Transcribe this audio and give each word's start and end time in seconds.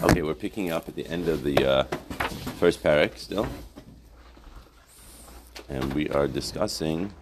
Okay, 0.00 0.22
we're 0.22 0.34
picking 0.34 0.70
up 0.70 0.88
at 0.88 0.94
the 0.94 1.04
end 1.08 1.26
of 1.26 1.42
the 1.42 1.68
uh, 1.68 1.82
first 2.60 2.84
parak 2.84 3.18
still. 3.18 3.48
And 5.68 5.92
we 5.92 6.08
are 6.10 6.28
discussing 6.28 7.12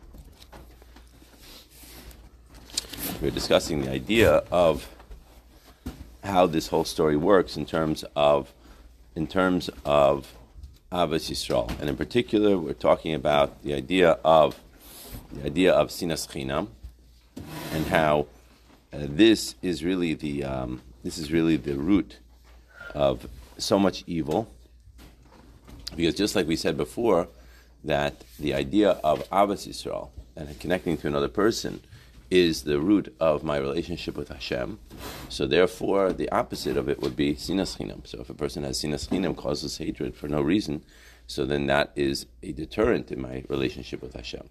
we're 3.23 3.31
discussing 3.31 3.81
the 3.81 3.91
idea 3.91 4.43
of 4.51 4.95
how 6.23 6.47
this 6.47 6.67
whole 6.67 6.85
story 6.85 7.17
works 7.17 7.57
in 7.57 7.65
terms 7.65 8.05
of 8.15 8.53
in 9.15 9.27
terms 9.27 9.71
of 9.87 10.35
Ahavas 10.93 11.31
Yisrael. 11.31 11.71
And 11.81 11.89
in 11.89 11.97
particular, 11.97 12.59
we're 12.59 12.75
talking 12.75 13.15
about 13.15 13.63
the 13.63 13.73
idea 13.73 14.19
of 14.23 14.61
the 15.33 15.47
idea 15.47 15.73
of 15.73 15.89
Sinas 15.89 16.29
Chinam 16.29 16.69
and 17.73 17.87
how 17.87 18.27
uh, 18.93 18.99
this 19.01 19.55
is 19.63 19.83
really 19.83 20.13
the 20.13 20.45
um, 20.45 20.83
this 21.03 21.17
is 21.17 21.33
really 21.33 21.57
the 21.57 21.77
root 21.77 22.19
of 22.97 23.29
so 23.59 23.79
much 23.79 24.03
evil. 24.07 24.49
Because 25.95 26.15
just 26.15 26.35
like 26.35 26.49
we 26.49 26.57
said 26.57 26.77
before, 26.77 27.29
that 27.85 28.25
the 28.41 28.55
idea 28.55 28.91
of 29.05 29.29
Ahavas 29.31 29.69
Yisrael 29.69 30.11
and 30.35 30.59
connecting 30.59 30.97
to 30.99 31.07
another 31.07 31.29
person 31.29 31.81
is 32.31 32.63
the 32.65 32.81
root 32.81 33.15
of 33.21 33.45
my 33.45 33.57
relationship 33.57 34.17
with 34.17 34.29
Hashem. 34.29 34.79
So 35.29 35.47
therefore, 35.47 36.13
the 36.13 36.29
opposite 36.31 36.77
of 36.77 36.89
it 36.89 37.01
would 37.01 37.15
be 37.15 37.35
sinas 37.35 37.79
chinam. 37.79 38.05
So 38.07 38.21
if 38.21 38.29
a 38.29 38.35
person 38.35 38.65
has 38.65 38.83
sinas 38.83 39.09
chinam, 39.09 39.37
causes 39.37 39.79
hatred 39.79 40.17
for 40.17 40.27
no 40.27 40.41
reason, 40.41 40.83
so 41.29 41.45
then 41.45 41.67
that 41.67 41.93
is 41.95 42.27
a 42.43 42.53
deterrent 42.53 43.13
in 43.13 43.21
my 43.21 43.45
relationship 43.49 44.03
with 44.03 44.15
Hashem. 44.15 44.49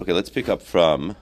Okay, 0.00 0.12
let's 0.12 0.30
pick 0.30 0.48
up 0.48 0.60
from 0.60 1.14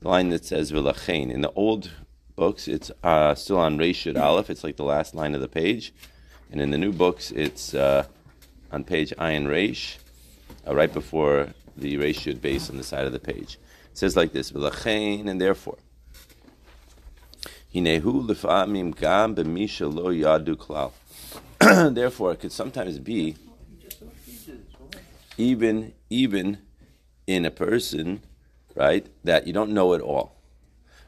the 0.00 0.08
line 0.08 0.30
that 0.30 0.44
says 0.44 0.72
v'lachein. 0.72 1.30
In 1.30 1.42
the 1.42 1.52
old 1.52 1.90
books, 2.36 2.68
it's 2.68 2.90
uh, 3.02 3.34
still 3.34 3.58
on 3.58 3.78
Reshut 3.78 4.20
Aleph. 4.20 4.50
It's 4.50 4.64
like 4.64 4.76
the 4.76 4.84
last 4.84 5.14
line 5.14 5.34
of 5.34 5.40
the 5.40 5.48
page. 5.48 5.92
And 6.50 6.60
in 6.60 6.70
the 6.70 6.78
new 6.78 6.92
books, 6.92 7.30
it's 7.30 7.74
uh, 7.74 8.06
on 8.70 8.84
page 8.84 9.12
Ayin 9.18 9.46
Reish, 9.46 9.96
uh, 10.66 10.74
right 10.74 10.92
before 10.92 11.48
the 11.76 11.96
Reshut 11.96 12.40
base 12.40 12.70
on 12.70 12.76
the 12.76 12.84
side 12.84 13.06
of 13.06 13.12
the 13.12 13.20
page. 13.20 13.58
It 13.90 13.98
says 13.98 14.16
like 14.16 14.32
this, 14.32 14.52
v'lachein, 14.52 15.28
and 15.28 15.40
therefore. 15.40 15.78
Hinehu 17.74 18.26
lefamim 18.26 18.94
gam 18.94 19.34
b'misha 19.34 19.92
lo 19.92 20.12
yadu 20.12 20.54
klal. 20.54 20.92
Therefore, 21.94 22.32
it 22.32 22.40
could 22.40 22.52
sometimes 22.52 22.98
be 22.98 23.36
even 25.36 25.92
even 26.10 26.58
in 27.26 27.44
a 27.44 27.50
person, 27.50 28.22
right, 28.74 29.06
that 29.24 29.46
you 29.46 29.52
don't 29.52 29.70
know 29.70 29.94
at 29.94 30.00
all. 30.00 30.36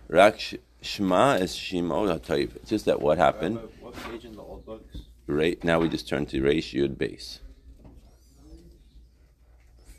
Rak 0.08 0.40
shma 0.86 1.40
is 1.40 1.52
shimo 1.54 2.06
hatoiv. 2.08 2.56
It's 2.56 2.70
just 2.70 2.84
that 2.86 3.00
what 3.00 3.18
happened. 3.18 3.58
What 3.80 3.94
page 3.94 4.24
in 4.24 4.32
the 4.32 4.42
old 4.42 4.64
books? 4.64 4.98
Right 5.26 5.62
now, 5.64 5.80
we 5.80 5.88
just 5.88 6.08
turn 6.08 6.24
to 6.26 6.40
Reish 6.40 6.72
Yud 6.72 6.96
Beis. 6.96 7.40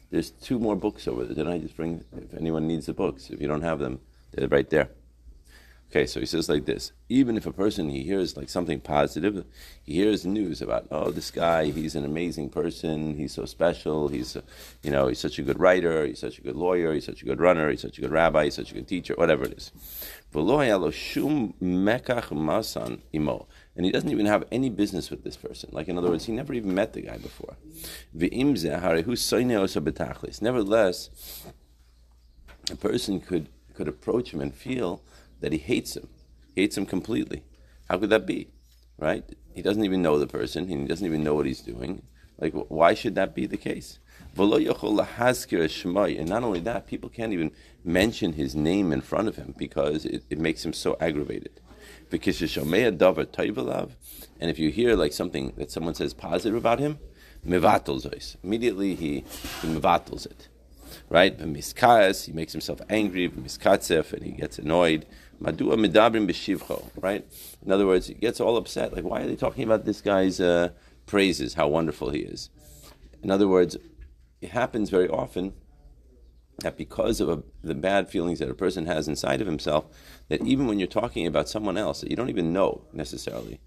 There's 0.10 0.32
two 0.32 0.58
more 0.58 0.76
books 0.76 1.08
over 1.08 1.26
there. 1.26 1.36
Didn't 1.36 1.52
I 1.52 1.58
just 1.58 1.76
bring? 1.76 2.04
If 2.16 2.34
anyone 2.34 2.66
needs 2.66 2.86
the 2.86 2.94
books, 2.94 3.30
if 3.30 3.42
you 3.42 3.48
don't 3.48 3.62
have 3.62 3.80
them, 3.80 4.00
they're 4.32 4.48
right 4.48 4.70
there. 4.70 4.90
Okay, 5.90 6.06
so 6.06 6.20
he 6.20 6.26
says 6.26 6.50
like 6.50 6.66
this: 6.66 6.92
even 7.08 7.38
if 7.38 7.46
a 7.46 7.54
person 7.54 7.88
he 7.90 8.04
hears 8.04 8.36
like 8.36 8.50
something 8.50 8.82
positive, 8.82 9.46
he 9.84 9.94
hears 9.94 10.26
news 10.26 10.62
about 10.62 10.86
oh 10.92 11.12
this 11.12 11.32
guy 11.32 11.72
he's 11.72 11.96
an 11.96 12.04
amazing 12.04 12.50
person, 12.50 13.16
he's 13.16 13.34
so 13.34 13.46
special, 13.46 14.10
he's 14.10 14.36
a, 14.36 14.44
you 14.84 14.92
know 14.92 15.08
he's 15.08 15.20
such 15.20 15.40
a 15.40 15.44
good 15.44 15.60
writer, 15.60 16.06
he's 16.06 16.20
such 16.20 16.40
a 16.40 16.42
good 16.42 16.58
lawyer, 16.58 16.94
he's 16.94 17.06
such 17.06 17.22
a 17.22 17.26
good 17.26 17.40
runner, 17.40 17.70
he's 17.70 17.82
such 17.82 17.98
a 17.98 18.02
good 18.02 18.12
rabbi, 18.12 18.46
he's 18.46 18.56
such 18.56 18.72
a 18.72 18.74
good 18.74 18.88
teacher, 18.88 19.14
whatever 19.16 19.46
it 19.46 19.54
is. 19.54 19.72
and 23.78 23.86
he 23.86 23.92
doesn't 23.92 24.10
even 24.10 24.26
have 24.26 24.44
any 24.52 24.70
business 24.70 25.10
with 25.10 25.24
this 25.24 25.38
person. 25.38 25.70
Like 25.72 25.88
in 25.88 25.98
other 25.98 26.10
words, 26.10 26.26
he 26.26 26.34
never 26.34 26.54
even 26.54 26.76
met 26.76 26.92
the 26.94 27.02
guy 27.02 27.18
before. 27.18 27.56
Nevertheless, 30.42 31.46
a 32.70 32.76
person 32.76 33.22
could 33.22 33.48
could 33.74 33.88
approach 33.88 34.34
him 34.34 34.42
and 34.42 34.54
feel 34.54 35.02
that 35.40 35.52
he 35.52 35.58
hates 35.58 35.96
him. 35.96 36.08
He 36.56 36.62
hates 36.62 36.78
him 36.78 36.86
completely. 36.86 37.44
How 37.90 37.98
could 37.98 38.10
that 38.10 38.26
be? 38.26 38.50
Right? 38.98 39.24
He 39.54 39.62
doesn't 39.62 39.86
even 39.86 40.02
know 40.02 40.20
the 40.20 40.28
person. 40.28 40.68
He 40.68 40.76
doesn't 40.86 41.06
even 41.06 41.24
know 41.24 41.36
what 41.36 41.46
he's 41.46 41.62
doing. 41.62 42.04
Like, 42.40 42.54
why 42.54 42.94
should 42.94 43.16
that 43.16 43.34
be 43.34 43.46
the 43.46 43.58
case? 43.58 44.00
And 44.36 46.30
not 46.30 46.44
only 46.44 46.60
that, 46.60 46.86
people 46.86 47.10
can't 47.10 47.34
even 47.34 47.52
mention 47.84 48.34
his 48.34 48.56
name 48.56 48.92
in 48.92 49.02
front 49.02 49.28
of 49.28 49.36
him 49.36 49.56
because 49.58 50.06
it, 50.06 50.24
it 50.30 50.38
makes 50.38 50.64
him 50.64 50.74
so 50.74 50.96
aggravated. 51.00 51.60
And 52.12 52.22
if 54.52 54.60
you 54.60 54.70
hear 54.70 54.96
like 54.96 55.14
something 55.14 55.54
that 55.58 55.72
someone 55.72 55.96
says 55.96 56.14
positive 56.14 56.56
about 56.56 56.80
him, 56.80 57.00
immediately 57.44 58.96
he, 58.96 59.24
he 59.62 59.68
mevatels 59.68 60.26
it. 60.26 60.48
Right? 61.10 61.38
He 61.40 62.34
makes 62.34 62.52
himself 62.52 62.82
angry, 62.90 63.26
and 63.26 64.24
he 64.24 64.32
gets 64.32 64.60
annoyed. 64.60 65.06
Madua 65.42 65.76
medabrim 65.76 66.28
b'shivcho, 66.28 66.90
right? 67.00 67.26
In 67.66 67.72
other 67.72 67.86
words, 67.86 68.08
he 68.08 68.14
gets 68.14 68.40
all 68.40 68.58
upset. 68.58 68.94
Like, 68.94 69.04
why 69.04 69.22
are 69.22 69.28
they 69.28 69.36
talking 69.36 69.64
about 69.64 69.86
this 69.86 70.02
guy's 70.02 70.40
uh, 70.40 70.70
praises, 71.06 71.54
how 71.54 71.68
wonderful 71.68 72.10
he 72.10 72.20
is? 72.20 72.50
In 73.22 73.30
other 73.30 73.48
words, 73.48 73.78
it 74.42 74.50
happens 74.50 74.90
very 74.90 75.08
often 75.08 75.54
that 76.60 76.78
because 76.78 77.22
of 77.22 77.30
a, 77.30 77.44
the 77.64 77.76
bad 77.76 78.10
feelings 78.10 78.40
that 78.40 78.50
a 78.50 78.56
person 78.56 78.88
has 78.88 79.08
inside 79.08 79.42
of 79.42 79.48
himself, 79.48 79.86
that 80.30 80.42
even 80.42 80.68
when 80.68 80.80
you're 80.80 80.88
talking 80.88 81.28
about 81.28 81.50
someone 81.50 81.78
else 81.78 82.02
that 82.02 82.10
you 82.10 82.16
don't 82.16 82.30
even 82.30 82.52
know 82.52 82.84
necessarily, 82.94 83.60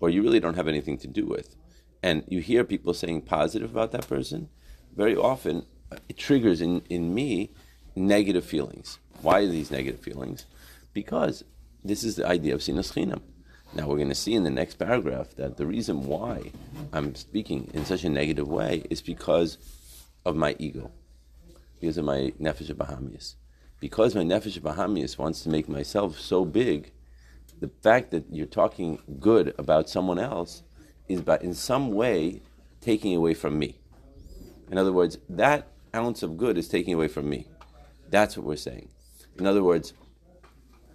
or 0.00 0.10
you 0.10 0.22
really 0.22 0.40
don't 0.40 0.56
have 0.56 0.68
anything 0.68 0.98
to 0.98 1.08
do 1.08 1.26
with, 1.26 1.56
and 2.02 2.24
you 2.28 2.40
hear 2.40 2.64
people 2.64 2.92
saying 2.92 3.22
positive 3.22 3.70
about 3.70 3.92
that 3.92 4.06
person, 4.06 4.48
very 4.94 5.16
often 5.16 5.64
it 6.08 6.18
triggers 6.18 6.60
in, 6.60 6.82
in 6.90 7.14
me 7.14 7.50
negative 7.96 8.44
feelings. 8.44 8.98
Why 9.22 9.40
are 9.40 9.46
these 9.46 9.70
negative 9.70 10.00
feelings? 10.00 10.46
Because 10.98 11.44
this 11.84 12.02
is 12.02 12.16
the 12.16 12.26
idea 12.26 12.56
of 12.56 12.60
sinas 12.60 12.92
chinam. 12.92 13.20
Now 13.72 13.86
we're 13.86 13.98
going 13.98 14.08
to 14.08 14.16
see 14.16 14.34
in 14.34 14.42
the 14.42 14.50
next 14.50 14.80
paragraph 14.80 15.28
that 15.36 15.56
the 15.56 15.64
reason 15.64 16.06
why 16.06 16.50
I'm 16.92 17.14
speaking 17.14 17.70
in 17.72 17.84
such 17.84 18.02
a 18.02 18.08
negative 18.08 18.48
way 18.48 18.82
is 18.90 19.00
because 19.00 19.58
of 20.26 20.34
my 20.34 20.56
ego, 20.58 20.90
because 21.78 21.98
of 21.98 22.04
my 22.04 22.32
nefesh 22.40 22.72
bahamis. 22.72 23.36
Because 23.78 24.16
my 24.16 24.24
nefesh 24.24 24.58
bahamis 24.58 25.16
wants 25.16 25.40
to 25.44 25.48
make 25.48 25.68
myself 25.68 26.18
so 26.18 26.44
big, 26.44 26.90
the 27.60 27.70
fact 27.80 28.10
that 28.10 28.24
you're 28.32 28.46
talking 28.62 28.98
good 29.20 29.54
about 29.56 29.88
someone 29.88 30.18
else 30.18 30.64
is 31.08 31.20
by 31.20 31.38
in 31.38 31.54
some 31.54 31.92
way 31.92 32.42
taking 32.80 33.14
away 33.14 33.34
from 33.34 33.56
me. 33.56 33.78
In 34.68 34.78
other 34.78 34.92
words, 34.92 35.16
that 35.28 35.68
ounce 35.94 36.24
of 36.24 36.36
good 36.36 36.58
is 36.58 36.66
taking 36.66 36.94
away 36.94 37.06
from 37.06 37.30
me. 37.30 37.46
That's 38.10 38.36
what 38.36 38.44
we're 38.44 38.56
saying. 38.56 38.88
In 39.38 39.46
other 39.46 39.62
words, 39.62 39.92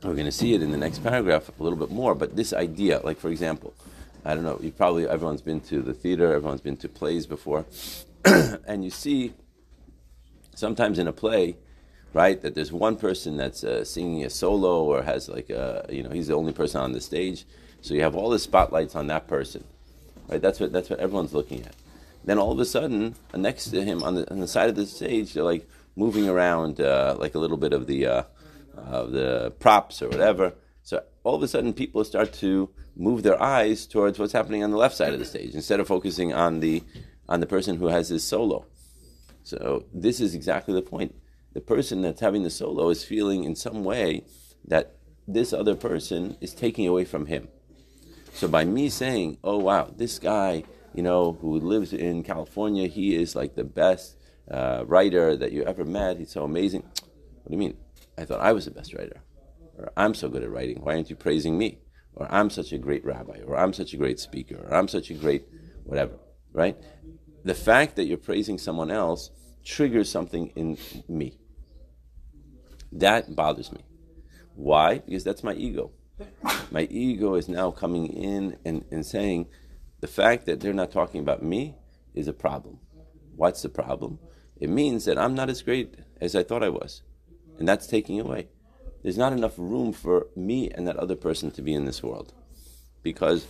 we're 0.03 0.15
going 0.15 0.25
to 0.25 0.31
see 0.31 0.53
it 0.53 0.61
in 0.61 0.71
the 0.71 0.77
next 0.77 1.03
paragraph 1.03 1.49
a 1.59 1.63
little 1.63 1.77
bit 1.77 1.91
more. 1.91 2.15
But 2.15 2.35
this 2.35 2.53
idea, 2.53 2.99
like 3.03 3.19
for 3.19 3.29
example, 3.29 3.73
I 4.25 4.35
don't 4.35 4.43
know, 4.43 4.59
you 4.61 4.71
probably 4.71 5.07
everyone's 5.07 5.41
been 5.41 5.61
to 5.61 5.81
the 5.81 5.93
theater, 5.93 6.33
everyone's 6.33 6.61
been 6.61 6.77
to 6.77 6.89
plays 6.89 7.25
before, 7.25 7.65
and 8.25 8.83
you 8.83 8.89
see 8.89 9.33
sometimes 10.55 10.99
in 10.99 11.07
a 11.07 11.13
play, 11.13 11.57
right, 12.13 12.41
that 12.41 12.55
there's 12.55 12.71
one 12.71 12.95
person 12.95 13.37
that's 13.37 13.63
uh, 13.63 13.83
singing 13.83 14.23
a 14.23 14.29
solo 14.29 14.83
or 14.83 15.03
has 15.03 15.27
like 15.27 15.49
a, 15.49 15.85
you 15.89 16.03
know, 16.03 16.09
he's 16.09 16.27
the 16.27 16.35
only 16.35 16.53
person 16.53 16.79
on 16.81 16.91
the 16.93 17.01
stage, 17.01 17.45
so 17.81 17.93
you 17.93 18.01
have 18.01 18.15
all 18.15 18.29
the 18.29 18.39
spotlights 18.39 18.95
on 18.95 19.07
that 19.07 19.27
person, 19.27 19.63
right? 20.29 20.41
That's 20.41 20.59
what 20.59 20.71
that's 20.71 20.89
what 20.89 20.99
everyone's 20.99 21.33
looking 21.33 21.61
at. 21.65 21.75
Then 22.23 22.39
all 22.39 22.53
of 22.53 22.59
a 22.59 22.65
sudden, 22.65 23.15
uh, 23.33 23.37
next 23.37 23.65
to 23.71 23.83
him 23.83 24.03
on 24.03 24.15
the 24.15 24.31
on 24.31 24.39
the 24.39 24.47
side 24.47 24.69
of 24.69 24.75
the 24.75 24.85
stage, 24.85 25.33
they're 25.33 25.43
like 25.43 25.67
moving 25.95 26.29
around 26.29 26.79
uh, 26.79 27.15
like 27.19 27.35
a 27.35 27.39
little 27.39 27.57
bit 27.57 27.73
of 27.73 27.87
the. 27.87 28.05
Uh, 28.05 28.23
of 28.75 29.11
the 29.11 29.51
props 29.59 30.01
or 30.01 30.09
whatever. 30.09 30.53
So 30.83 31.03
all 31.23 31.35
of 31.35 31.43
a 31.43 31.47
sudden, 31.47 31.73
people 31.73 32.03
start 32.03 32.33
to 32.33 32.69
move 32.95 33.23
their 33.23 33.41
eyes 33.41 33.85
towards 33.87 34.19
what's 34.19 34.33
happening 34.33 34.63
on 34.63 34.71
the 34.71 34.77
left 34.77 34.95
side 34.95 35.13
of 35.13 35.19
the 35.19 35.25
stage 35.25 35.55
instead 35.55 35.79
of 35.79 35.87
focusing 35.87 36.33
on 36.33 36.59
the 36.59 36.83
on 37.29 37.39
the 37.39 37.47
person 37.47 37.77
who 37.77 37.87
has 37.87 38.09
his 38.09 38.23
solo. 38.23 38.65
So 39.43 39.85
this 39.93 40.19
is 40.19 40.35
exactly 40.35 40.73
the 40.73 40.81
point. 40.81 41.15
The 41.53 41.61
person 41.61 42.01
that's 42.01 42.21
having 42.21 42.43
the 42.43 42.49
solo 42.49 42.89
is 42.89 43.03
feeling 43.03 43.43
in 43.43 43.55
some 43.55 43.83
way 43.83 44.25
that 44.65 44.95
this 45.27 45.53
other 45.53 45.75
person 45.75 46.37
is 46.41 46.53
taking 46.53 46.87
away 46.87 47.05
from 47.05 47.27
him. 47.27 47.47
So 48.33 48.47
by 48.47 48.65
me 48.65 48.89
saying, 48.89 49.37
"Oh 49.43 49.59
wow, 49.59 49.91
this 49.95 50.19
guy, 50.19 50.63
you 50.93 51.03
know, 51.03 51.33
who 51.33 51.59
lives 51.59 51.93
in 51.93 52.23
California, 52.23 52.87
he 52.87 53.15
is 53.15 53.35
like 53.35 53.55
the 53.55 53.63
best 53.63 54.17
uh, 54.49 54.83
writer 54.85 55.37
that 55.37 55.51
you 55.51 55.63
ever 55.63 55.85
met. 55.85 56.17
He's 56.17 56.31
so 56.31 56.43
amazing." 56.43 56.81
What 56.81 57.49
do 57.49 57.53
you 57.53 57.57
mean? 57.57 57.77
I 58.17 58.25
thought 58.25 58.41
I 58.41 58.53
was 58.53 58.65
the 58.65 58.71
best 58.71 58.93
writer. 58.93 59.21
Or 59.77 59.91
I'm 59.97 60.13
so 60.13 60.29
good 60.29 60.43
at 60.43 60.51
writing. 60.51 60.81
Why 60.81 60.93
aren't 60.93 61.09
you 61.09 61.15
praising 61.15 61.57
me? 61.57 61.79
Or 62.15 62.27
I'm 62.31 62.49
such 62.49 62.71
a 62.71 62.77
great 62.77 63.03
rabbi. 63.03 63.39
Or 63.45 63.57
I'm 63.57 63.73
such 63.73 63.93
a 63.93 63.97
great 63.97 64.19
speaker. 64.19 64.55
Or 64.55 64.73
I'm 64.73 64.87
such 64.87 65.09
a 65.09 65.15
great 65.15 65.47
whatever. 65.83 66.13
Right? 66.51 66.77
The 67.43 67.55
fact 67.55 67.95
that 67.95 68.05
you're 68.05 68.17
praising 68.17 68.57
someone 68.57 68.91
else 68.91 69.31
triggers 69.65 70.09
something 70.09 70.51
in 70.55 70.77
me. 71.07 71.37
That 72.91 73.35
bothers 73.35 73.71
me. 73.71 73.83
Why? 74.55 74.99
Because 74.99 75.23
that's 75.23 75.43
my 75.43 75.53
ego. 75.53 75.91
My 76.71 76.83
ego 76.91 77.35
is 77.35 77.49
now 77.49 77.71
coming 77.71 78.07
in 78.07 78.57
and, 78.63 78.85
and 78.91 79.05
saying, 79.05 79.47
the 79.99 80.07
fact 80.07 80.45
that 80.45 80.59
they're 80.59 80.73
not 80.73 80.91
talking 80.91 81.21
about 81.21 81.41
me 81.41 81.75
is 82.13 82.27
a 82.27 82.33
problem. 82.33 82.79
What's 83.35 83.61
the 83.61 83.69
problem? 83.69 84.19
It 84.59 84.69
means 84.69 85.05
that 85.05 85.17
I'm 85.17 85.33
not 85.33 85.49
as 85.49 85.61
great 85.61 85.95
as 86.21 86.35
I 86.35 86.43
thought 86.43 86.63
I 86.63 86.69
was. 86.69 87.01
And 87.59 87.67
that's 87.67 87.87
taking 87.87 88.19
away. 88.19 88.47
There's 89.03 89.17
not 89.17 89.33
enough 89.33 89.53
room 89.57 89.93
for 89.93 90.27
me 90.35 90.69
and 90.69 90.87
that 90.87 90.97
other 90.97 91.15
person 91.15 91.51
to 91.51 91.61
be 91.61 91.73
in 91.73 91.85
this 91.85 92.01
world. 92.01 92.33
Because 93.01 93.45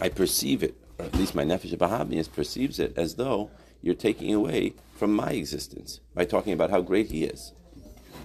I 0.00 0.08
perceive 0.08 0.62
it, 0.62 0.76
or 0.98 1.04
at 1.04 1.14
least 1.14 1.34
my 1.34 1.44
nefesh 1.44 1.76
Bahamis 1.76 2.30
perceives 2.30 2.78
it 2.78 2.92
as 2.96 3.14
though 3.14 3.50
you're 3.82 3.94
taking 3.94 4.34
away 4.34 4.74
from 4.96 5.14
my 5.14 5.30
existence 5.30 6.00
by 6.14 6.24
talking 6.24 6.52
about 6.52 6.70
how 6.70 6.80
great 6.80 7.10
he 7.10 7.24
is. 7.24 7.52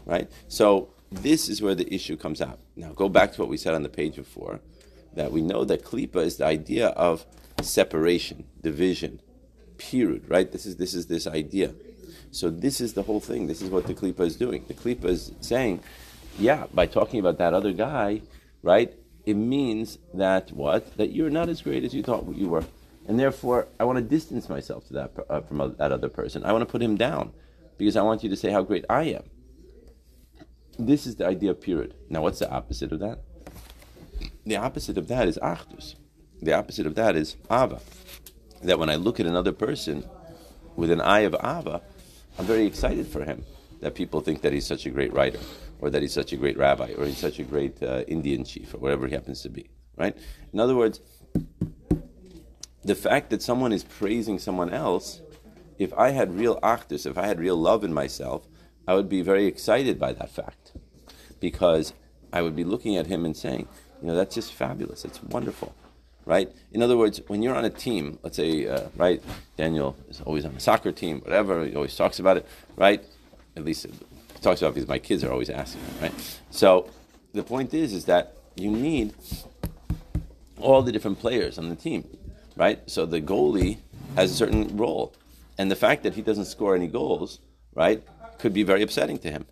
Right? 0.06 0.30
So 0.48 0.90
this 1.12 1.48
is 1.50 1.62
where 1.62 1.76
the 1.76 1.94
issue 1.94 2.18
comes 2.18 2.42
out. 2.42 2.60
Now 2.76 2.92
go 2.94 3.10
back 3.10 3.34
to 3.34 3.42
what 3.42 3.50
we 3.50 3.58
said 3.58 3.74
on 3.74 3.84
the 3.84 3.90
page 3.90 4.16
before, 4.16 4.60
that 5.14 5.32
we 5.32 5.42
know 5.42 5.64
that 5.66 5.86
klipa 5.86 6.18
is 6.18 6.38
the 6.38 6.46
idea 6.46 6.88
of 6.90 7.26
separation, 7.62 8.46
division, 8.62 9.22
period, 9.78 10.30
right? 10.30 10.52
This 10.52 10.66
is 10.66 10.78
this 10.78 10.94
is 10.94 11.08
this 11.08 11.28
idea. 11.28 11.74
So 12.36 12.50
this 12.50 12.82
is 12.82 12.94
the 12.94 13.04
whole 13.04 13.22
thing. 13.22 13.48
This 13.48 13.62
is 13.62 13.70
what 13.70 13.88
the 13.88 13.94
klipa 13.94 14.20
is 14.22 14.36
doing. 14.36 14.66
The 14.68 14.74
klipa 14.74 15.06
is 15.06 15.32
saying, 15.40 15.80
yeah, 16.38 16.66
by 16.74 16.86
talking 16.86 17.22
about 17.22 17.38
that 17.38 17.54
other 17.54 17.72
guy, 17.72 18.22
right? 18.62 18.94
It 19.26 19.36
means 19.36 20.00
that 20.14 20.52
what? 20.52 20.98
That 20.98 21.14
you're 21.14 21.30
not 21.30 21.48
as 21.48 21.62
great 21.62 21.86
as 21.86 21.94
you 21.94 22.04
thought 22.04 22.28
you 22.36 22.50
were, 22.50 22.66
and 23.08 23.18
therefore 23.18 23.70
I 23.80 23.86
want 23.86 24.00
to 24.00 24.04
distance 24.04 24.50
myself 24.50 24.86
to 24.88 24.94
that 24.94 25.12
uh, 25.30 25.42
from 25.42 25.76
that 25.78 25.92
other 25.94 26.10
person. 26.10 26.44
I 26.44 26.52
want 26.52 26.62
to 26.62 26.72
put 26.72 26.82
him 26.82 26.98
down 26.98 27.32
because 27.78 27.96
I 27.96 28.02
want 28.02 28.22
you 28.22 28.30
to 28.30 28.36
say 28.36 28.52
how 28.52 28.64
great 28.64 28.84
I 28.90 29.04
am. 29.04 29.24
This 30.78 31.08
is 31.08 31.16
the 31.16 31.26
idea 31.26 31.52
of 31.52 31.62
period. 31.62 31.94
Now, 32.10 32.22
what's 32.22 32.40
the 32.40 32.52
opposite 32.52 32.92
of 32.92 33.00
that? 33.00 33.20
The 34.46 34.58
opposite 34.58 34.98
of 34.98 35.08
that 35.08 35.30
is 35.30 35.40
achdus. 35.42 35.96
The 36.42 36.52
opposite 36.52 36.86
of 36.86 36.96
that 36.96 37.16
is 37.16 37.38
ava. 37.50 37.80
That 38.62 38.78
when 38.78 38.90
I 38.90 38.96
look 38.96 39.22
at 39.22 39.26
another 39.26 39.54
person 39.54 40.04
with 40.76 40.92
an 40.92 41.00
eye 41.00 41.22
of 41.22 41.34
ava, 41.36 41.82
I'm 42.38 42.46
very 42.46 42.66
excited 42.66 43.08
for 43.08 43.24
him. 43.24 43.44
That 43.82 43.94
people 43.94 44.22
think 44.22 44.42
that 44.42 44.54
he's 44.54 44.66
such 44.66 44.86
a 44.86 44.90
great 44.90 45.14
writer, 45.14 45.40
or 45.80 45.90
that 45.90 46.02
he's 46.02 46.14
such 46.14 46.34
a 46.34 46.38
great 46.38 46.58
rabbi, 46.58 46.94
or 46.98 47.06
he's 47.06 47.18
such 47.18 47.40
a 47.40 47.44
great 47.44 47.84
uh, 47.84 48.04
Indian 48.08 48.44
chief, 48.44 48.74
or 48.74 48.78
whatever 48.78 49.06
he 49.08 49.14
happens 49.14 49.42
to 49.42 49.50
be. 49.50 49.70
Right? 49.98 50.18
In 50.54 50.60
other 50.60 50.76
words, 50.76 51.02
the 52.84 52.96
fact 52.96 53.30
that 53.32 53.42
someone 53.42 53.74
is 53.74 53.84
praising 53.84 54.40
someone 54.40 54.72
else, 54.72 55.22
if 55.78 55.94
I 55.94 56.12
had 56.12 56.38
real 56.38 56.60
achdus, 56.62 57.06
if 57.06 57.18
I 57.18 57.28
had 57.28 57.40
real 57.40 57.58
love 57.58 57.84
in 57.84 57.94
myself, 57.94 58.48
I 58.88 58.96
would 58.96 59.10
be 59.10 59.22
very 59.22 59.46
excited 59.46 60.00
by 60.00 60.14
that 60.14 60.30
fact 60.30 60.74
because 61.40 61.94
I 62.32 62.42
would 62.42 62.56
be 62.56 62.64
looking 62.64 62.96
at 62.96 63.08
him 63.08 63.26
and 63.26 63.36
saying, 63.36 63.68
you 64.02 64.08
know, 64.08 64.16
that's 64.16 64.36
just 64.36 64.54
fabulous. 64.54 65.04
It's 65.04 65.22
wonderful, 65.24 65.76
right? 66.26 66.52
In 66.72 66.82
other 66.82 66.98
words, 66.98 67.22
when 67.28 67.42
you're 67.42 67.56
on 67.56 67.66
a 67.66 67.70
team, 67.70 68.20
let's 68.24 68.38
say, 68.38 68.68
uh, 68.68 68.88
right, 68.96 69.22
Daniel 69.58 69.96
is 70.10 70.22
always 70.22 70.46
on 70.46 70.56
a 70.56 70.60
soccer 70.60 70.92
team, 70.92 71.22
whatever, 71.22 71.66
he 71.66 71.76
always 71.76 71.96
talks 71.96 72.20
about 72.20 72.38
it, 72.38 72.48
right? 72.76 73.04
At 73.56 73.64
least 73.64 73.86
he 73.86 73.92
talks 74.42 74.62
about 74.62 74.70
it 74.70 74.76
because 74.76 74.88
my 74.88 75.00
kids 75.00 75.24
are 75.24 75.32
always 75.32 75.50
asking 75.50 75.82
him, 75.82 75.94
right? 76.02 76.40
So 76.50 76.90
the 77.34 77.44
point 77.44 77.74
is, 77.74 77.94
is 77.94 78.06
that 78.06 78.38
you 78.56 78.72
need 78.72 79.14
all 80.60 80.82
the 80.82 80.92
different 80.92 81.20
players 81.20 81.58
on 81.58 81.70
the 81.70 81.76
team, 81.76 82.08
right? 82.56 82.80
So 82.90 83.06
the 83.06 83.22
goalie 83.22 83.78
has 84.16 84.32
a 84.32 84.34
certain 84.34 84.76
role. 84.78 85.14
And 85.58 85.70
the 85.70 85.76
fact 85.76 86.04
that 86.04 86.16
he 86.16 86.22
doesn't 86.22 86.46
score 86.46 86.76
any 86.76 86.88
goals, 86.88 87.40
right, 87.74 88.04
could 88.40 88.54
be 88.54 88.64
very 88.64 88.82
upsetting 88.82 89.20
to 89.20 89.32
him. 89.32 89.46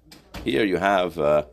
Here 0.44 0.66
you 0.66 0.78
have, 0.78 1.18
uh, 1.20 1.44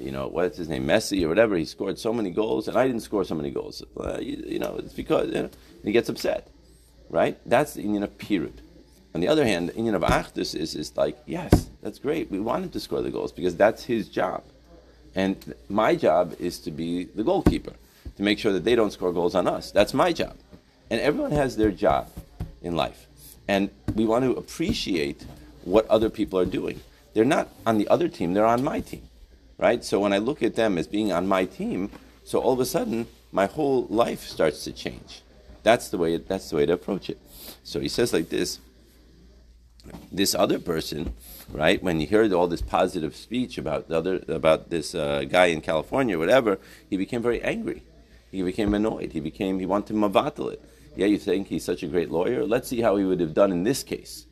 you 0.00 0.10
know, 0.10 0.28
what's 0.28 0.56
his 0.56 0.68
name, 0.68 0.86
Messi 0.86 1.24
or 1.24 1.28
whatever. 1.28 1.56
He 1.56 1.64
scored 1.64 1.98
so 1.98 2.12
many 2.12 2.30
goals, 2.30 2.68
and 2.68 2.76
I 2.76 2.86
didn't 2.86 3.02
score 3.02 3.24
so 3.24 3.34
many 3.34 3.50
goals. 3.50 3.82
Uh, 3.98 4.18
you, 4.20 4.42
you, 4.46 4.58
know, 4.58 4.76
it's 4.76 4.94
because 4.94 5.28
you 5.28 5.42
know, 5.42 5.50
he 5.84 5.92
gets 5.92 6.08
upset, 6.08 6.48
right? 7.08 7.38
That's 7.46 7.74
the 7.74 7.84
inyan 7.84 8.04
of 8.04 8.16
period. 8.18 8.60
On 9.14 9.20
the 9.20 9.28
other 9.28 9.44
hand, 9.44 9.68
the 9.68 9.72
inyan 9.72 9.94
of 9.94 10.02
achdus 10.02 10.54
is, 10.54 10.74
is 10.74 10.96
like, 10.96 11.18
yes, 11.26 11.70
that's 11.82 11.98
great. 11.98 12.30
We 12.30 12.40
want 12.40 12.64
him 12.64 12.70
to 12.70 12.80
score 12.80 13.02
the 13.02 13.10
goals 13.10 13.32
because 13.32 13.56
that's 13.56 13.84
his 13.84 14.08
job. 14.08 14.44
And 15.14 15.54
my 15.68 15.96
job 15.96 16.36
is 16.38 16.60
to 16.60 16.70
be 16.70 17.04
the 17.04 17.24
goalkeeper, 17.24 17.72
to 18.16 18.22
make 18.22 18.38
sure 18.38 18.52
that 18.52 18.64
they 18.64 18.76
don't 18.76 18.92
score 18.92 19.12
goals 19.12 19.34
on 19.34 19.48
us. 19.48 19.72
That's 19.72 19.92
my 19.92 20.12
job. 20.12 20.36
And 20.88 21.00
everyone 21.00 21.32
has 21.32 21.56
their 21.56 21.72
job 21.72 22.08
in 22.62 22.76
life. 22.76 23.06
And 23.48 23.70
we 23.94 24.04
want 24.04 24.24
to 24.24 24.32
appreciate 24.32 25.24
what 25.64 25.88
other 25.88 26.08
people 26.08 26.38
are 26.38 26.46
doing. 26.46 26.80
They're 27.14 27.24
not 27.24 27.48
on 27.66 27.78
the 27.78 27.88
other 27.88 28.08
team, 28.08 28.34
they're 28.34 28.46
on 28.46 28.62
my 28.62 28.80
team. 28.80 29.02
Right? 29.60 29.84
So 29.84 30.00
when 30.00 30.14
I 30.14 30.18
look 30.18 30.42
at 30.42 30.54
them 30.54 30.78
as 30.78 30.86
being 30.86 31.12
on 31.12 31.28
my 31.28 31.44
team, 31.44 31.90
so 32.24 32.40
all 32.40 32.54
of 32.54 32.60
a 32.60 32.64
sudden 32.64 33.06
my 33.30 33.44
whole 33.44 33.86
life 33.90 34.22
starts 34.26 34.64
to 34.64 34.72
change. 34.72 35.20
That's 35.62 35.90
the 35.90 35.98
way 35.98 36.16
that's 36.16 36.48
the 36.48 36.56
way 36.56 36.64
to 36.64 36.72
approach 36.72 37.10
it. 37.10 37.18
So 37.62 37.78
he 37.78 37.88
says 37.88 38.14
like 38.14 38.30
this 38.30 38.58
this 40.10 40.34
other 40.34 40.58
person, 40.58 41.14
right? 41.52 41.82
When 41.82 42.00
he 42.00 42.06
heard 42.06 42.32
all 42.32 42.48
this 42.48 42.62
positive 42.62 43.14
speech 43.14 43.58
about 43.58 43.88
the 43.88 43.98
other 43.98 44.24
about 44.28 44.70
this 44.70 44.94
uh, 44.94 45.24
guy 45.28 45.46
in 45.46 45.60
California, 45.60 46.18
whatever, 46.18 46.58
he 46.88 46.96
became 46.96 47.20
very 47.20 47.42
angry. 47.42 47.82
He 48.30 48.42
became 48.42 48.72
annoyed. 48.72 49.12
He 49.12 49.20
became 49.20 49.58
he 49.58 49.66
wanted 49.66 49.88
to 49.88 49.94
mavatal 49.94 50.52
it. 50.52 50.64
Yeah, 50.96 51.06
you 51.06 51.18
think 51.18 51.48
he's 51.48 51.64
such 51.64 51.82
a 51.82 51.86
great 51.86 52.10
lawyer? 52.10 52.46
Let's 52.46 52.68
see 52.68 52.80
how 52.80 52.96
he 52.96 53.04
would 53.04 53.20
have 53.20 53.34
done 53.34 53.52
in 53.52 53.64
this 53.64 53.82
case. 53.82 54.26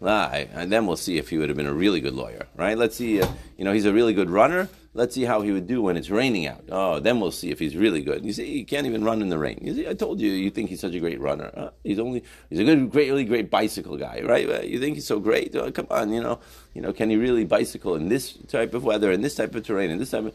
Right, 0.00 0.48
and 0.54 0.72
then 0.72 0.86
we'll 0.86 0.96
see 0.96 1.18
if 1.18 1.28
he 1.28 1.36
would 1.36 1.50
have 1.50 1.58
been 1.58 1.66
a 1.66 1.74
really 1.74 2.00
good 2.00 2.14
lawyer, 2.14 2.46
right? 2.56 2.76
Let's 2.76 2.96
see, 2.96 3.20
uh, 3.20 3.28
you 3.58 3.64
know, 3.64 3.72
he's 3.72 3.84
a 3.84 3.92
really 3.92 4.14
good 4.14 4.30
runner. 4.30 4.70
Let's 4.94 5.14
see 5.14 5.24
how 5.24 5.42
he 5.42 5.52
would 5.52 5.66
do 5.66 5.82
when 5.82 5.98
it's 5.98 6.08
raining 6.08 6.46
out. 6.46 6.64
Oh, 6.70 7.00
then 7.00 7.20
we'll 7.20 7.30
see 7.30 7.50
if 7.50 7.58
he's 7.58 7.76
really 7.76 8.00
good. 8.02 8.24
You 8.24 8.32
see, 8.32 8.46
he 8.46 8.64
can't 8.64 8.86
even 8.86 9.04
run 9.04 9.20
in 9.20 9.28
the 9.28 9.36
rain. 9.36 9.58
You 9.60 9.74
see, 9.74 9.86
I 9.86 9.92
told 9.92 10.18
you, 10.18 10.30
you 10.32 10.50
think 10.50 10.70
he's 10.70 10.80
such 10.80 10.94
a 10.94 11.00
great 11.00 11.20
runner. 11.20 11.50
Uh, 11.54 11.70
he's 11.84 11.98
only, 11.98 12.24
he's 12.48 12.58
a 12.58 12.64
good, 12.64 12.90
great, 12.90 13.08
really 13.08 13.24
great 13.24 13.50
bicycle 13.50 13.98
guy, 13.98 14.22
right? 14.22 14.64
You 14.64 14.80
think 14.80 14.94
he's 14.94 15.06
so 15.06 15.20
great? 15.20 15.54
Oh, 15.54 15.70
come 15.70 15.86
on, 15.90 16.12
you 16.14 16.22
know, 16.22 16.40
you 16.72 16.80
know, 16.80 16.94
can 16.94 17.10
he 17.10 17.16
really 17.16 17.44
bicycle 17.44 17.94
in 17.94 18.08
this 18.08 18.32
type 18.48 18.72
of 18.72 18.82
weather, 18.82 19.12
in 19.12 19.20
this 19.20 19.34
type 19.34 19.54
of 19.54 19.64
terrain, 19.66 19.90
in 19.90 19.98
this 19.98 20.12
type 20.12 20.24
of, 20.24 20.34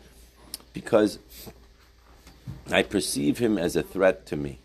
because 0.74 1.18
I 2.72 2.84
perceive 2.84 3.40
him 3.40 3.58
as 3.58 3.76
a 3.76 3.82
threat 3.82 4.28
to 4.28 4.38
me. 4.38 4.60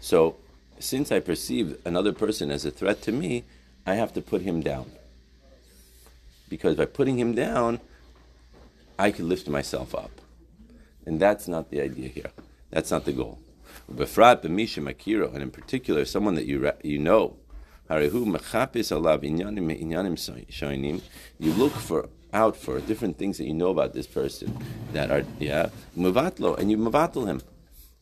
So 0.00 0.36
since 0.78 1.10
I 1.10 1.18
perceive 1.18 1.78
another 1.86 2.12
person 2.12 2.50
as 2.50 2.66
a 2.66 2.70
threat 2.70 3.00
to 3.02 3.12
me, 3.12 3.44
I 3.86 3.94
have 3.94 4.12
to 4.14 4.22
put 4.22 4.42
him 4.42 4.60
down. 4.60 4.90
Because 6.48 6.76
by 6.76 6.86
putting 6.86 7.18
him 7.18 7.34
down, 7.34 7.80
I 8.98 9.10
can 9.10 9.28
lift 9.28 9.48
myself 9.48 9.94
up. 9.94 10.10
And 11.06 11.20
that's 11.20 11.48
not 11.48 11.70
the 11.70 11.80
idea 11.80 12.08
here. 12.08 12.30
That's 12.70 12.90
not 12.90 13.04
the 13.04 13.12
goal. 13.12 13.38
Befrat 13.92 14.42
b'misha 14.42 14.82
makiro, 14.82 15.34
and 15.34 15.42
in 15.42 15.50
particular, 15.50 16.04
someone 16.04 16.34
that 16.36 16.46
you 16.46 16.70
you 16.82 16.98
know, 16.98 17.36
you 17.90 18.08
look 21.52 21.72
for 21.72 22.08
out 22.32 22.56
for 22.56 22.80
different 22.80 23.18
things 23.18 23.38
that 23.38 23.44
you 23.44 23.52
know 23.52 23.68
about 23.68 23.92
this 23.92 24.06
person 24.06 24.56
that 24.92 25.10
are 25.10 25.24
yeah 25.38 25.68
muvatlo, 25.96 26.58
and 26.58 26.70
you 26.70 26.78
muvatlo 26.78 27.26
him 27.26 27.42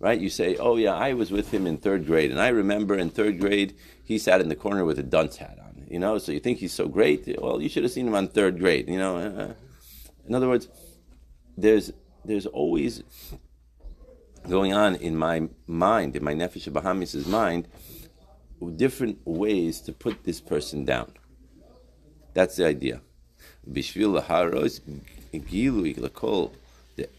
right? 0.02 0.21
You 0.21 0.30
say, 0.30 0.56
oh 0.56 0.76
yeah, 0.76 0.95
I 0.95 1.14
was 1.14 1.30
with 1.30 1.54
him 1.54 1.64
in 1.64 1.78
third 1.78 2.06
grade, 2.06 2.33
and 2.33 2.40
I 2.40 2.49
remember 2.49 2.99
in 2.99 3.09
third 3.09 3.38
grade 3.38 3.75
he 4.04 4.18
sat 4.18 4.40
in 4.40 4.49
the 4.49 4.56
corner 4.56 4.85
with 4.85 4.99
a 4.99 5.02
dunce 5.02 5.37
hat. 5.37 5.62
You 5.92 5.99
know, 5.99 6.16
so 6.16 6.32
you 6.32 6.40
think 6.40 6.56
he's 6.56 6.72
so 6.72 6.88
great? 6.88 7.28
Well, 7.38 7.61
you 7.61 7.68
should 7.68 7.82
have 7.82 7.92
seen 7.92 8.08
him 8.08 8.14
on 8.14 8.28
third 8.28 8.58
grade. 8.58 8.88
You 8.88 8.96
know, 8.96 9.16
uh, 9.18 9.52
in 10.26 10.34
other 10.34 10.49
words, 10.49 10.66
there's 11.54 11.92
there's 12.25 12.46
always 12.46 13.02
going 14.49 14.72
on 14.72 14.94
in 14.94 15.18
my 15.18 15.50
mind, 15.66 16.16
in 16.16 16.25
my 16.25 16.32
nefesh 16.32 16.66
Bahamis' 16.72 17.26
mind, 17.26 17.68
different 18.76 19.18
ways 19.26 19.82
to 19.82 19.92
put 19.92 20.25
this 20.25 20.40
person 20.40 20.87
down. 20.87 21.12
That's 22.32 22.56
the 22.56 22.64
idea. 22.64 23.02
Bishvil 23.70 24.18
laharos 24.18 24.80
gilu 25.34 25.94
lakol 25.99 26.52
the 26.96 27.11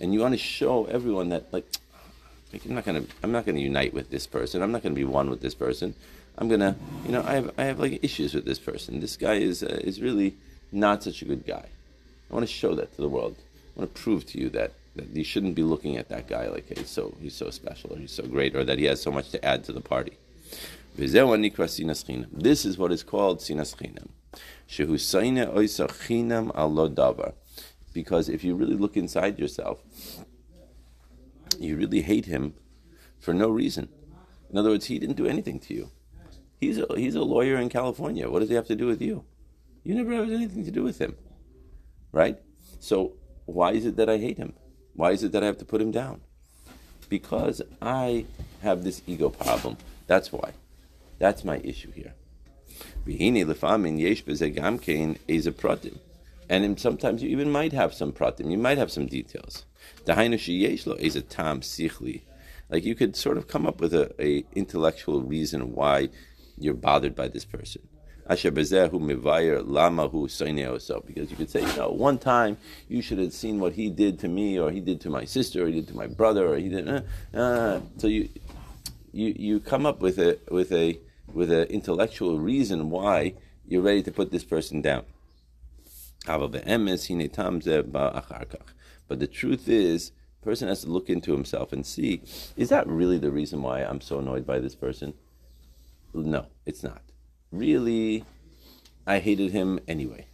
and 0.00 0.12
you 0.12 0.20
want 0.20 0.32
to 0.32 0.38
show 0.38 0.84
everyone 0.86 1.28
that 1.28 1.52
like 1.52 1.66
I'm 2.64 2.74
not 2.74 2.84
gonna 2.84 3.04
I'm 3.22 3.30
not 3.30 3.46
gonna 3.46 3.60
unite 3.60 3.94
with 3.94 4.10
this 4.10 4.26
person. 4.26 4.62
I'm 4.62 4.72
not 4.72 4.82
gonna 4.82 4.96
be 4.96 5.04
one 5.04 5.30
with 5.30 5.40
this 5.40 5.54
person. 5.54 5.94
I'm 6.36 6.48
gonna 6.48 6.76
you 7.06 7.12
know 7.12 7.22
I 7.22 7.34
have 7.34 7.50
I 7.56 7.64
have 7.64 7.78
like 7.78 8.02
issues 8.02 8.34
with 8.34 8.44
this 8.44 8.58
person. 8.58 9.00
This 9.00 9.16
guy 9.16 9.34
is 9.34 9.62
uh, 9.62 9.80
is 9.82 10.00
really 10.00 10.36
not 10.72 11.02
such 11.02 11.22
a 11.22 11.24
good 11.24 11.46
guy. 11.46 11.66
I 12.30 12.34
want 12.34 12.46
to 12.46 12.52
show 12.52 12.74
that 12.74 12.94
to 12.96 13.00
the 13.00 13.08
world. 13.08 13.36
I 13.76 13.80
want 13.80 13.94
to 13.94 14.02
prove 14.02 14.26
to 14.26 14.38
you 14.40 14.50
that 14.50 14.72
that 14.96 15.08
you 15.08 15.24
shouldn't 15.24 15.54
be 15.54 15.62
looking 15.62 15.96
at 15.96 16.08
that 16.08 16.28
guy 16.28 16.48
like 16.48 16.76
he's 16.76 16.88
so 16.88 17.14
he's 17.20 17.34
so 17.34 17.50
special 17.50 17.92
or 17.92 17.98
he's 17.98 18.12
so 18.12 18.24
great 18.24 18.54
or 18.56 18.64
that 18.64 18.78
he 18.78 18.84
has 18.86 19.00
so 19.00 19.10
much 19.10 19.30
to 19.30 19.44
add 19.44 19.64
to 19.64 19.72
the 19.72 19.80
party. 19.80 20.16
This 20.96 21.14
is 22.64 22.78
what 22.78 22.92
is 22.92 23.02
called 23.02 23.40
sinas 23.40 23.74
chinam. 23.74 24.08
Because 27.92 28.28
if 28.28 28.44
you 28.44 28.54
really 28.54 28.76
look 28.76 28.96
inside 28.96 29.38
yourself, 29.38 29.82
you 31.58 31.76
really 31.76 32.02
hate 32.02 32.26
him 32.26 32.54
for 33.18 33.34
no 33.34 33.50
reason. 33.50 33.88
In 34.50 34.58
other 34.58 34.70
words, 34.70 34.86
he 34.86 34.98
didn't 34.98 35.16
do 35.16 35.26
anything 35.26 35.58
to 35.60 35.74
you. 35.74 35.90
He's 36.60 36.78
a, 36.78 36.86
he's 36.96 37.14
a 37.14 37.22
lawyer 37.22 37.56
in 37.56 37.68
California. 37.68 38.30
What 38.30 38.40
does 38.40 38.48
he 38.48 38.54
have 38.54 38.66
to 38.68 38.76
do 38.76 38.86
with 38.86 39.02
you? 39.02 39.24
You 39.82 39.94
never 39.94 40.12
had 40.14 40.30
anything 40.30 40.64
to 40.64 40.70
do 40.70 40.82
with 40.82 40.98
him, 40.98 41.16
right? 42.10 42.38
So 42.80 43.14
why 43.44 43.72
is 43.72 43.84
it 43.84 43.96
that 43.96 44.08
I 44.08 44.18
hate 44.18 44.38
him? 44.38 44.54
Why 44.94 45.10
is 45.10 45.22
it 45.22 45.32
that 45.32 45.42
I 45.42 45.46
have 45.46 45.58
to 45.58 45.64
put 45.64 45.82
him 45.82 45.90
down? 45.90 46.22
Because 47.08 47.60
I 47.82 48.24
have 48.62 48.82
this 48.82 49.02
ego 49.06 49.28
problem. 49.28 49.76
That's 50.06 50.32
why. 50.32 50.52
That's 51.18 51.44
my 51.44 51.58
issue 51.58 51.92
here. 51.92 52.14
And 56.50 56.80
sometimes 56.80 57.22
you 57.22 57.28
even 57.28 57.50
might 57.50 57.72
have 57.72 57.94
some 57.94 58.12
pratim, 58.12 58.50
you 58.50 58.58
might 58.58 58.78
have 58.78 58.90
some 58.90 59.06
details. 59.06 59.64
is 60.06 61.16
a 61.16 61.22
tam. 61.22 61.60
Like 62.70 62.84
you 62.84 62.94
could 62.94 63.16
sort 63.16 63.36
of 63.36 63.48
come 63.48 63.66
up 63.66 63.80
with 63.80 63.94
a, 63.94 64.14
a 64.22 64.44
intellectual 64.54 65.22
reason 65.22 65.74
why 65.74 66.08
you're 66.58 66.74
bothered 66.74 67.14
by 67.14 67.28
this 67.28 67.44
person. 67.44 67.82
Because 71.06 71.30
you 71.30 71.36
could 71.36 71.50
say, 71.50 71.60
you 71.60 71.76
know, 71.76 71.90
one 71.90 72.18
time 72.18 72.56
you 72.88 73.02
should 73.02 73.18
have 73.18 73.34
seen 73.34 73.60
what 73.60 73.74
he 73.74 73.90
did 73.90 74.18
to 74.20 74.28
me, 74.28 74.58
or 74.58 74.70
he 74.70 74.80
did 74.80 75.00
to 75.02 75.10
my 75.10 75.24
sister, 75.24 75.64
or 75.64 75.66
he 75.66 75.74
did 75.74 75.88
to 75.88 75.96
my 75.96 76.06
brother, 76.06 76.48
or 76.48 76.56
he 76.56 76.70
did. 76.70 76.88
Uh, 76.88 77.02
uh. 77.34 77.80
So 77.98 78.06
you, 78.06 78.30
you, 79.12 79.34
you 79.36 79.60
come 79.60 79.84
up 79.84 80.00
with 80.00 80.18
a 80.18 80.38
with 80.50 80.72
a 80.72 80.98
with 81.32 81.52
an 81.52 81.64
intellectual 81.64 82.38
reason 82.38 82.88
why 82.88 83.34
you're 83.66 83.82
ready 83.82 84.02
to 84.02 84.10
put 84.10 84.30
this 84.30 84.44
person 84.44 84.80
down. 84.80 85.04
But 86.26 86.62
the 89.18 89.26
truth 89.26 89.68
is, 89.68 90.12
person 90.44 90.68
has 90.68 90.82
to 90.82 90.88
look 90.88 91.08
into 91.08 91.32
himself 91.32 91.72
and 91.72 91.84
see, 91.84 92.22
is 92.56 92.68
that 92.68 92.86
really 92.86 93.18
the 93.18 93.30
reason 93.30 93.62
why 93.62 93.80
I'm 93.80 94.00
so 94.00 94.18
annoyed 94.18 94.46
by 94.46 94.60
this 94.60 94.74
person? 94.74 95.14
No, 96.14 96.46
it's 96.64 96.84
not 96.84 97.02
really, 97.50 98.24
I 99.06 99.18
hated 99.18 99.50
him 99.50 99.80
anyway. 99.86 100.26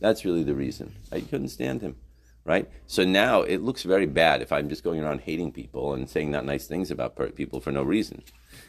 That's 0.00 0.24
really 0.24 0.42
the 0.42 0.54
reason. 0.54 0.94
I 1.12 1.20
couldn't 1.20 1.48
stand 1.48 1.82
him, 1.82 1.96
right? 2.44 2.68
So 2.86 3.04
now 3.04 3.42
it 3.42 3.62
looks 3.62 3.82
very 3.82 4.06
bad 4.06 4.42
if 4.42 4.52
I'm 4.52 4.68
just 4.68 4.84
going 4.84 5.02
around 5.02 5.20
hating 5.20 5.52
people 5.52 5.94
and 5.94 6.08
saying 6.08 6.30
not 6.30 6.44
nice 6.44 6.66
things 6.66 6.90
about 6.90 7.16
people 7.34 7.60
for 7.60 7.70
no 7.72 7.82
reason. 7.82 8.22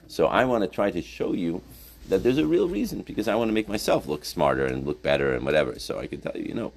So 0.07 0.27
I 0.27 0.45
want 0.45 0.63
to 0.63 0.69
try 0.69 0.91
to 0.91 1.01
show 1.01 1.33
you 1.33 1.61
that 2.09 2.21
there's 2.23 2.37
a 2.37 2.45
real 2.45 2.67
reason 2.67 3.01
because 3.01 3.27
I 3.27 3.35
want 3.35 3.49
to 3.49 3.53
make 3.53 3.67
myself 3.67 4.07
look 4.07 4.23
smarter 4.23 4.65
and 4.65 4.85
look 4.85 5.01
better 5.01 5.33
and 5.33 5.43
whatever. 5.43 5.79
So 5.79 5.99
I 5.99 6.07
can 6.07 6.21
tell 6.21 6.35
you, 6.35 6.45
you 6.45 6.53
know, 6.53 6.71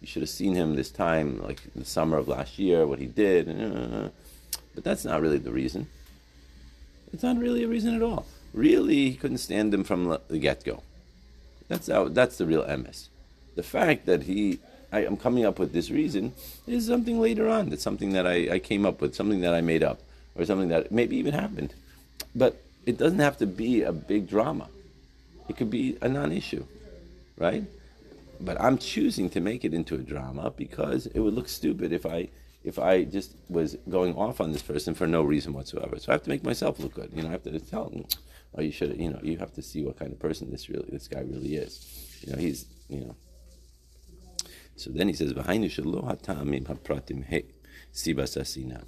you 0.00 0.06
should 0.06 0.22
have 0.22 0.28
seen 0.28 0.54
him 0.54 0.76
this 0.76 0.90
time, 0.90 1.42
like 1.42 1.62
the 1.74 1.84
summer 1.84 2.18
of 2.18 2.28
last 2.28 2.58
year, 2.58 2.86
what 2.86 2.98
he 2.98 3.06
did. 3.06 3.46
But 4.74 4.84
that's 4.84 5.04
not 5.04 5.22
really 5.22 5.38
the 5.38 5.52
reason. 5.52 5.88
It's 7.12 7.22
not 7.22 7.38
really 7.38 7.64
a 7.64 7.68
reason 7.68 7.94
at 7.94 8.02
all 8.02 8.26
really 8.54 9.10
he 9.10 9.14
couldn't 9.14 9.38
stand 9.38 9.74
him 9.74 9.84
from 9.84 10.16
the 10.28 10.38
get 10.38 10.64
go. 10.64 10.82
That's 11.68 11.88
how, 11.88 12.08
that's 12.08 12.38
the 12.38 12.46
real 12.46 12.64
MS. 12.66 13.08
The 13.56 13.62
fact 13.62 14.06
that 14.06 14.22
he, 14.22 14.60
I, 14.92 15.04
am 15.04 15.16
coming 15.16 15.44
up 15.44 15.58
with 15.58 15.72
this 15.72 15.90
reason 15.90 16.32
is 16.66 16.86
something 16.86 17.20
later 17.20 17.48
on. 17.48 17.70
That's 17.70 17.82
something 17.82 18.12
that 18.12 18.26
I, 18.26 18.54
I 18.54 18.58
came 18.58 18.86
up 18.86 19.00
with, 19.00 19.14
something 19.14 19.40
that 19.40 19.54
I 19.54 19.60
made 19.60 19.82
up, 19.82 20.00
or 20.34 20.44
something 20.44 20.68
that 20.68 20.92
maybe 20.92 21.16
even 21.16 21.34
happened. 21.34 21.74
But 22.34 22.62
it 22.86 22.98
doesn't 22.98 23.18
have 23.18 23.38
to 23.38 23.46
be 23.46 23.82
a 23.82 23.92
big 23.92 24.28
drama. 24.28 24.68
It 25.48 25.56
could 25.56 25.70
be 25.70 25.96
a 26.00 26.08
non-issue, 26.08 26.64
right? 27.38 27.64
But 28.40 28.60
I'm 28.60 28.78
choosing 28.78 29.30
to 29.30 29.40
make 29.40 29.64
it 29.64 29.74
into 29.74 29.94
a 29.94 29.98
drama 29.98 30.52
because 30.56 31.06
it 31.06 31.20
would 31.20 31.34
look 31.34 31.48
stupid 31.48 31.92
if 31.92 32.06
I 32.06 32.28
if 32.64 32.78
I 32.78 33.04
just 33.04 33.36
was 33.48 33.76
going 33.88 34.14
off 34.16 34.40
on 34.40 34.52
this 34.52 34.62
person 34.62 34.94
for 34.94 35.06
no 35.06 35.22
reason 35.22 35.52
whatsoever. 35.52 35.98
So 35.98 36.10
I 36.10 36.14
have 36.14 36.22
to 36.22 36.30
make 36.30 36.42
myself 36.42 36.80
look 36.80 36.94
good. 36.94 37.10
You 37.14 37.22
know, 37.22 37.28
I 37.28 37.32
have 37.32 37.42
to 37.42 37.60
tell 37.60 37.90
them, 37.90 38.06
or 38.54 38.62
you 38.62 38.72
should, 38.72 38.98
you 38.98 39.10
know, 39.10 39.20
you 39.22 39.36
have 39.36 39.52
to 39.52 39.62
see 39.62 39.84
what 39.84 39.98
kind 39.98 40.10
of 40.10 40.18
person 40.18 40.50
this 40.50 40.70
really, 40.70 40.88
this 40.90 41.06
guy 41.06 41.20
really 41.20 41.56
is. 41.56 42.22
You 42.22 42.32
know, 42.32 42.38
he's, 42.38 42.66
you 42.88 43.00
know. 43.00 43.16
So 44.76 44.90
then 44.90 45.08
he 45.08 45.14
says, 45.14 45.34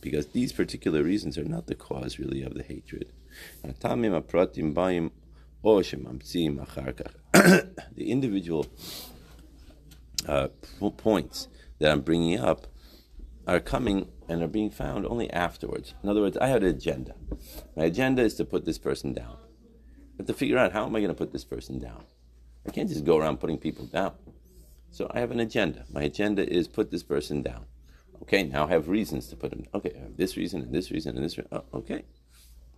because 0.01 0.27
these 0.29 0.53
particular 0.53 1.03
reasons 1.03 1.39
are 1.39 1.45
not 1.45 1.67
the 1.67 1.75
cause 1.75 2.19
really 2.19 2.43
of 2.43 2.55
the 2.55 2.63
hatred. 2.63 3.13
the 7.33 8.11
individual 8.11 8.67
uh, 10.27 10.49
points 10.97 11.49
that 11.79 11.93
I'm 11.93 12.01
bringing 12.01 12.41
up 12.41 12.67
are 13.47 13.61
coming 13.61 14.09
and 14.29 14.43
are 14.43 14.49
being 14.49 14.71
found 14.71 15.07
only 15.07 15.31
afterwards. 15.31 15.95
In 16.03 16.09
other 16.09 16.21
words, 16.21 16.37
I 16.39 16.49
had 16.49 16.63
an 16.63 16.71
agenda. 16.71 17.15
My 17.77 17.85
agenda 17.85 18.23
is 18.23 18.35
to 18.35 18.45
put 18.45 18.65
this 18.65 18.79
person 18.79 19.13
down. 19.13 19.37
I 20.15 20.19
have 20.19 20.27
to 20.27 20.35
figure 20.35 20.59
out 20.59 20.73
how 20.73 20.87
am 20.87 20.97
I 20.97 21.01
going 21.01 21.09
to 21.09 21.15
put 21.15 21.33
this 21.33 21.45
person 21.45 21.79
down. 21.79 22.05
I 22.67 22.71
can't 22.71 22.89
just 22.89 23.05
go 23.05 23.19
around 23.19 23.39
putting 23.39 23.59
people 23.59 23.87
down. 23.87 24.13
So 24.91 25.11
I 25.15 25.21
have 25.21 25.31
an 25.31 25.41
agenda. 25.41 25.85
My 25.93 26.03
agenda 26.03 26.49
is 26.49 26.69
put 26.69 26.91
this 26.91 27.03
person 27.03 27.43
down. 27.43 27.67
Okay, 28.23 28.45
now 28.45 28.65
I 28.65 28.69
have 28.71 28.89
reasons 28.89 29.29
to 29.29 29.37
put 29.37 29.53
him. 29.53 29.67
Okay, 29.75 29.93
I 29.95 30.03
have 30.03 30.17
this 30.17 30.37
reason 30.37 30.63
and 30.63 30.75
this 30.75 30.91
reason 30.91 31.17
and 31.17 31.25
this. 31.25 31.39
Oh, 31.53 31.65
okay, 31.75 32.05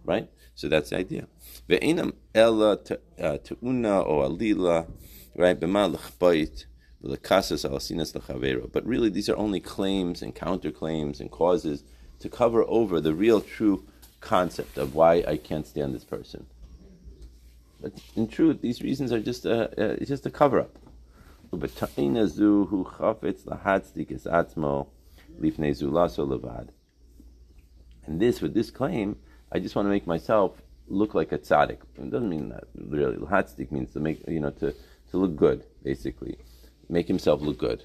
right. 0.05 0.29
So 0.55 0.69
that's 0.69 0.91
the 0.91 0.99
idea. 0.99 1.29
Ve'enam 1.69 2.13
ella 2.35 2.73
uh, 2.73 3.39
te'una 3.39 4.05
o 4.05 4.29
alila, 4.29 4.91
right? 5.37 5.59
B'ma 5.59 5.93
l'chbayit 5.93 6.67
but 7.01 8.85
really, 8.85 9.11
these 9.11 9.29
are 9.29 9.37
only 9.37 9.61
claims 9.61 10.23
and 10.23 10.35
counterclaims 10.35 11.21
and 11.21 11.31
causes 11.31 11.85
to 12.19 12.29
cover 12.29 12.65
over 12.65 13.01
the 13.01 13.15
real, 13.15 13.41
true 13.41 13.85
concept 14.21 14.79
of 14.79 14.95
why 14.95 15.25
I 15.27 15.37
can't 15.37 15.67
stand 15.67 15.95
this 15.95 16.05
person. 16.05 16.47
But 17.81 17.93
in 18.17 18.27
truth, 18.27 18.61
these 18.61 18.83
reasons 18.83 19.13
are 19.13 19.21
just 19.21 19.47
a, 19.47 19.97
just 20.05 20.27
a 20.27 20.31
cover 20.31 20.61
up. 20.61 20.77
And 21.53 21.63
this, 28.21 28.41
with 28.41 28.55
this 28.55 28.71
claim, 28.71 29.17
I 29.53 29.59
just 29.61 29.77
want 29.77 29.87
to 29.87 29.91
make 29.91 30.07
myself 30.07 30.61
look 30.89 31.15
like 31.15 31.33
a 31.33 31.39
tzaddik. 31.39 31.79
It 31.97 32.11
doesn't 32.11 32.29
mean 32.29 32.49
that 32.49 32.65
really. 32.75 33.17
Lahatzdik 33.17 33.71
means 33.71 33.93
to 33.93 34.01
make, 34.01 34.27
you 34.27 34.41
know, 34.41 34.51
to, 34.51 34.75
to 35.11 35.17
look 35.17 35.37
good, 35.37 35.65
basically. 35.83 36.39
Make 36.89 37.09
himself 37.09 37.41
look 37.41 37.59
good. 37.59 37.85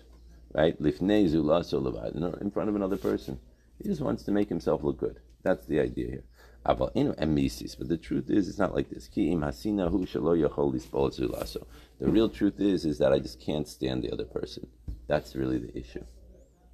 Right? 0.53 0.77
In 0.79 2.51
front 2.51 2.69
of 2.69 2.75
another 2.75 2.97
person. 2.97 3.39
He 3.81 3.89
just 3.89 4.01
wants 4.01 4.23
to 4.23 4.31
make 4.31 4.49
himself 4.49 4.83
look 4.83 4.97
good. 4.97 5.19
That's 5.41 5.65
the 5.65 5.79
idea 5.79 6.07
here. 6.07 6.23
But 6.65 6.93
the 6.95 7.99
truth 8.01 8.29
is, 8.29 8.47
it's 8.47 8.59
not 8.59 8.73
like 8.73 8.89
this. 8.89 9.09
The 9.13 9.37
real 11.99 12.29
truth 12.29 12.59
is, 12.59 12.85
is 12.85 12.97
that 12.99 13.11
I 13.11 13.19
just 13.19 13.41
can't 13.41 13.67
stand 13.67 14.03
the 14.03 14.11
other 14.11 14.23
person. 14.23 14.67
That's 15.07 15.35
really 15.35 15.57
the 15.57 15.77
issue. 15.77 16.05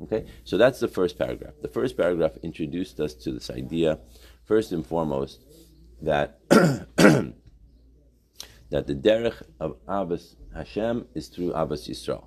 Okay, 0.02 0.26
so 0.46 0.58
that's 0.58 0.80
the 0.80 0.88
first 0.88 1.18
paragraph. 1.18 1.56
The 1.62 1.68
first 1.68 1.98
paragraph 1.98 2.38
introduced 2.42 3.00
us 3.00 3.14
to 3.16 3.32
this 3.32 3.50
idea, 3.50 4.00
first 4.46 4.72
and 4.72 4.86
foremost, 4.86 5.42
that 6.02 6.40
that 8.70 8.88
the 8.88 8.96
derech 8.96 9.42
of 9.60 9.76
Ahavas 9.86 10.36
Hashem 10.54 11.08
is 11.14 11.28
through 11.28 11.52
Ahavas 11.52 11.90
Yisrael. 11.90 12.26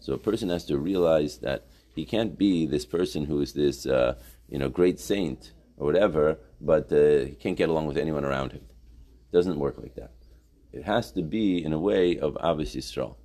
So 0.00 0.14
a 0.14 0.18
person 0.18 0.48
has 0.48 0.64
to 0.66 0.78
realize 0.78 1.38
that 1.38 1.66
he 1.94 2.04
can't 2.04 2.36
be 2.36 2.66
this 2.66 2.84
person 2.84 3.24
who 3.24 3.40
is 3.40 3.52
this, 3.52 3.86
uh, 3.86 4.16
you 4.48 4.58
know, 4.58 4.68
great 4.68 4.98
saint 4.98 5.52
or 5.76 5.86
whatever, 5.86 6.38
but 6.60 6.92
uh, 6.92 7.24
he 7.26 7.36
can't 7.38 7.56
get 7.56 7.68
along 7.68 7.86
with 7.86 7.96
anyone 7.96 8.24
around 8.24 8.52
him. 8.52 8.62
It 8.62 9.36
doesn't 9.36 9.58
work 9.58 9.78
like 9.78 9.94
that. 9.94 10.12
It 10.72 10.84
has 10.84 11.12
to 11.12 11.22
be 11.22 11.62
in 11.62 11.72
a 11.72 11.78
way 11.78 12.18
of 12.18 12.34
Ahavas 12.34 12.74
Yisrael, 12.76 13.16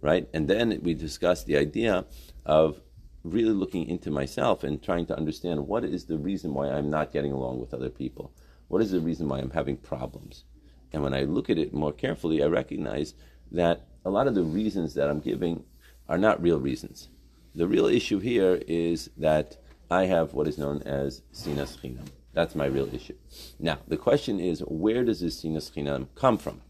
right? 0.00 0.28
And 0.32 0.48
then 0.48 0.80
we 0.82 0.94
discussed 0.94 1.46
the 1.46 1.56
idea 1.58 2.06
of 2.46 2.80
really 3.24 3.52
looking 3.52 3.86
into 3.88 4.10
myself 4.10 4.64
and 4.64 4.82
trying 4.82 5.06
to 5.06 5.16
understand 5.16 5.66
what 5.66 5.84
is 5.84 6.06
the 6.06 6.18
reason 6.18 6.54
why 6.54 6.68
I'm 6.68 6.90
not 6.90 7.12
getting 7.12 7.32
along 7.32 7.60
with 7.60 7.74
other 7.74 7.90
people. 7.90 8.32
What 8.68 8.82
is 8.82 8.90
the 8.90 9.00
reason 9.00 9.28
why 9.28 9.38
I'm 9.38 9.50
having 9.50 9.76
problems? 9.76 10.44
And 10.92 11.02
when 11.02 11.14
I 11.14 11.22
look 11.22 11.50
at 11.50 11.58
it 11.58 11.72
more 11.72 11.92
carefully, 11.92 12.42
I 12.42 12.46
recognize 12.46 13.14
that 13.50 13.86
a 14.04 14.10
lot 14.10 14.26
of 14.26 14.34
the 14.34 14.42
reasons 14.42 14.94
that 14.94 15.08
I'm 15.08 15.20
giving 15.20 15.64
are 16.08 16.18
not 16.18 16.42
real 16.42 16.60
reasons. 16.60 17.08
The 17.54 17.68
real 17.68 17.86
issue 17.86 18.18
here 18.18 18.62
is 18.66 19.10
that 19.16 19.56
I 19.90 20.06
have 20.06 20.34
what 20.34 20.48
is 20.48 20.58
known 20.58 20.82
as 20.82 21.22
sinas 21.32 21.78
chinam. 21.78 22.06
That's 22.32 22.54
my 22.54 22.66
real 22.66 22.92
issue. 22.94 23.16
Now, 23.58 23.78
the 23.86 23.98
question 23.98 24.40
is, 24.40 24.60
where 24.60 25.04
does 25.04 25.20
this 25.20 25.42
sinas 25.42 25.70
chinam 25.70 26.08
come 26.14 26.38
from? 26.38 26.62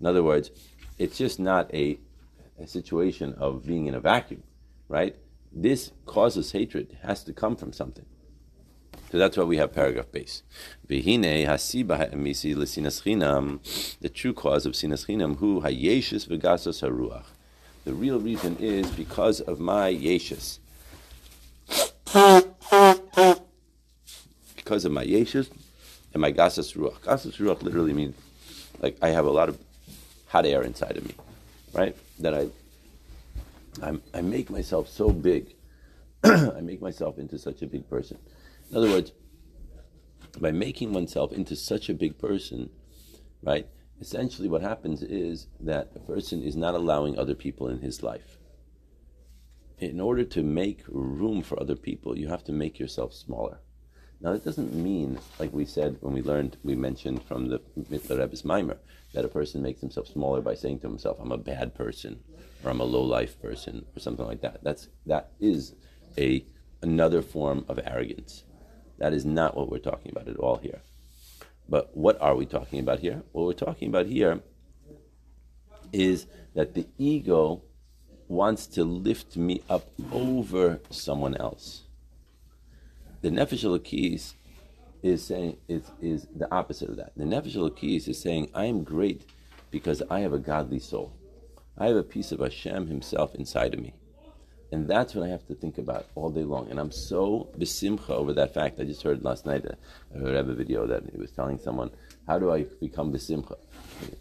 In 0.00 0.06
other 0.06 0.22
words, 0.22 0.50
it's 0.98 1.16
just 1.18 1.38
not 1.38 1.72
a, 1.72 1.98
a 2.58 2.66
situation 2.66 3.34
of 3.34 3.64
being 3.64 3.86
in 3.86 3.94
a 3.94 4.00
vacuum, 4.00 4.42
right? 4.88 5.16
This 5.52 5.92
causes 6.04 6.52
hatred. 6.52 6.98
Has 7.02 7.22
to 7.24 7.32
come 7.32 7.56
from 7.56 7.72
something. 7.72 8.06
So 9.10 9.18
that's 9.18 9.36
why 9.36 9.44
we 9.44 9.56
have 9.56 9.74
paragraph 9.74 10.06
Beis. 10.12 10.42
The 10.86 11.00
true 14.08 14.34
cause 14.34 14.66
of 14.66 14.72
sinas 14.72 15.06
chinam, 15.06 15.38
who 15.38 15.60
hayeshis 15.62 16.28
v'gasos 16.28 16.82
haruach. 16.82 17.24
The 17.84 17.94
real 17.94 18.20
reason 18.20 18.56
is 18.60 18.90
because 18.90 19.40
of 19.40 19.60
my 19.60 19.92
yeshus 19.92 20.58
because 24.56 24.84
of 24.84 24.92
my 24.92 25.04
yeshus 25.04 25.50
and 26.12 26.20
my 26.20 26.32
gasas 26.32 26.76
ruach. 26.76 27.00
Gasas 27.00 27.36
ruach 27.38 27.62
literally 27.62 27.92
means 27.92 28.14
like 28.80 28.96
I 29.02 29.08
have 29.08 29.24
a 29.24 29.30
lot 29.30 29.48
of 29.48 29.58
hot 30.26 30.46
air 30.46 30.62
inside 30.62 30.96
of 30.96 31.06
me, 31.06 31.14
right? 31.72 31.96
That 32.18 32.34
I 32.34 32.48
I'm, 33.82 34.02
I 34.12 34.22
make 34.22 34.50
myself 34.50 34.88
so 34.88 35.10
big. 35.10 35.54
I 36.24 36.60
make 36.60 36.82
myself 36.82 37.18
into 37.18 37.38
such 37.38 37.62
a 37.62 37.66
big 37.66 37.88
person. 37.88 38.18
In 38.70 38.76
other 38.76 38.90
words, 38.90 39.12
by 40.38 40.50
making 40.52 40.92
oneself 40.92 41.32
into 41.32 41.56
such 41.56 41.88
a 41.88 41.94
big 41.94 42.18
person, 42.18 42.70
right? 43.42 43.66
Essentially, 44.00 44.48
what 44.48 44.62
happens 44.62 45.02
is 45.02 45.48
that 45.60 45.90
a 45.94 46.00
person 46.00 46.42
is 46.42 46.54
not 46.54 46.74
allowing 46.74 47.18
other 47.18 47.34
people 47.34 47.68
in 47.68 47.80
his 47.80 48.02
life. 48.02 48.38
In 49.78 50.00
order 50.00 50.24
to 50.24 50.42
make 50.42 50.82
room 50.88 51.42
for 51.42 51.58
other 51.60 51.76
people, 51.76 52.18
you 52.18 52.28
have 52.28 52.44
to 52.44 52.52
make 52.52 52.78
yourself 52.78 53.12
smaller. 53.14 53.60
Now, 54.20 54.32
that 54.32 54.44
doesn't 54.44 54.74
mean, 54.74 55.18
like 55.38 55.52
we 55.52 55.64
said 55.64 55.96
when 56.00 56.12
we 56.12 56.22
learned, 56.22 56.56
we 56.64 56.74
mentioned 56.74 57.22
from 57.22 57.48
the 57.48 57.60
Mitteler 57.90 58.18
Rebbe's 58.18 58.44
Mimer, 58.44 58.78
that 59.14 59.24
a 59.24 59.28
person 59.28 59.62
makes 59.62 59.80
himself 59.80 60.08
smaller 60.08 60.40
by 60.40 60.54
saying 60.54 60.80
to 60.80 60.88
himself, 60.88 61.18
I'm 61.20 61.32
a 61.32 61.38
bad 61.38 61.74
person, 61.74 62.20
or 62.62 62.70
I'm 62.70 62.80
a 62.80 62.84
low 62.84 63.02
life 63.02 63.40
person, 63.40 63.86
or 63.96 64.00
something 64.00 64.26
like 64.26 64.42
that. 64.42 64.62
That's, 64.62 64.88
that 65.06 65.32
is 65.40 65.74
a, 66.18 66.44
another 66.82 67.22
form 67.22 67.64
of 67.68 67.78
arrogance. 67.84 68.44
That 68.98 69.12
is 69.12 69.24
not 69.24 69.56
what 69.56 69.70
we're 69.70 69.78
talking 69.78 70.10
about 70.10 70.28
at 70.28 70.36
all 70.36 70.56
here. 70.56 70.80
But 71.68 71.96
what 71.96 72.20
are 72.20 72.34
we 72.34 72.46
talking 72.46 72.80
about 72.80 73.00
here? 73.00 73.22
What 73.32 73.46
we're 73.46 73.52
talking 73.52 73.88
about 73.88 74.06
here 74.06 74.40
is 75.92 76.26
that 76.54 76.74
the 76.74 76.86
ego 76.98 77.62
wants 78.26 78.66
to 78.66 78.84
lift 78.84 79.36
me 79.36 79.62
up 79.68 79.88
over 80.12 80.80
someone 80.90 81.36
else. 81.36 81.84
The 83.22 83.30
Nefesh 83.30 83.64
Elokis 83.64 84.34
is 85.02 85.24
saying 85.24 85.56
is, 85.68 85.90
is 86.00 86.26
the 86.34 86.52
opposite 86.52 86.88
of 86.88 86.96
that. 86.96 87.12
The 87.16 87.24
Nefesh 87.24 87.56
Elokis 87.56 88.08
is 88.08 88.20
saying, 88.20 88.50
I 88.54 88.66
am 88.66 88.84
great 88.84 89.22
because 89.70 90.02
I 90.10 90.20
have 90.20 90.32
a 90.32 90.38
godly 90.38 90.78
soul. 90.78 91.12
I 91.76 91.86
have 91.86 91.96
a 91.96 92.02
piece 92.02 92.32
of 92.32 92.40
Hashem 92.40 92.88
Himself 92.88 93.34
inside 93.34 93.74
of 93.74 93.80
me. 93.80 93.94
And 94.70 94.86
that's 94.86 95.14
what 95.14 95.24
I 95.24 95.28
have 95.28 95.46
to 95.46 95.54
think 95.54 95.78
about 95.78 96.06
all 96.14 96.30
day 96.30 96.44
long. 96.44 96.70
And 96.70 96.78
I'm 96.78 96.92
so 96.92 97.48
besimcha 97.58 98.10
over 98.10 98.34
that 98.34 98.52
fact. 98.52 98.78
I 98.78 98.84
just 98.84 99.02
heard 99.02 99.24
last 99.24 99.46
night, 99.46 99.64
a, 99.64 99.72
uh, 99.72 100.28
a 100.28 100.32
Rebbe 100.34 100.54
video 100.54 100.86
that 100.86 101.04
he 101.10 101.18
was 101.18 101.30
telling 101.30 101.58
someone, 101.58 101.90
how 102.26 102.38
do 102.38 102.52
I 102.52 102.64
become 102.80 103.12
besimcha? 103.12 103.56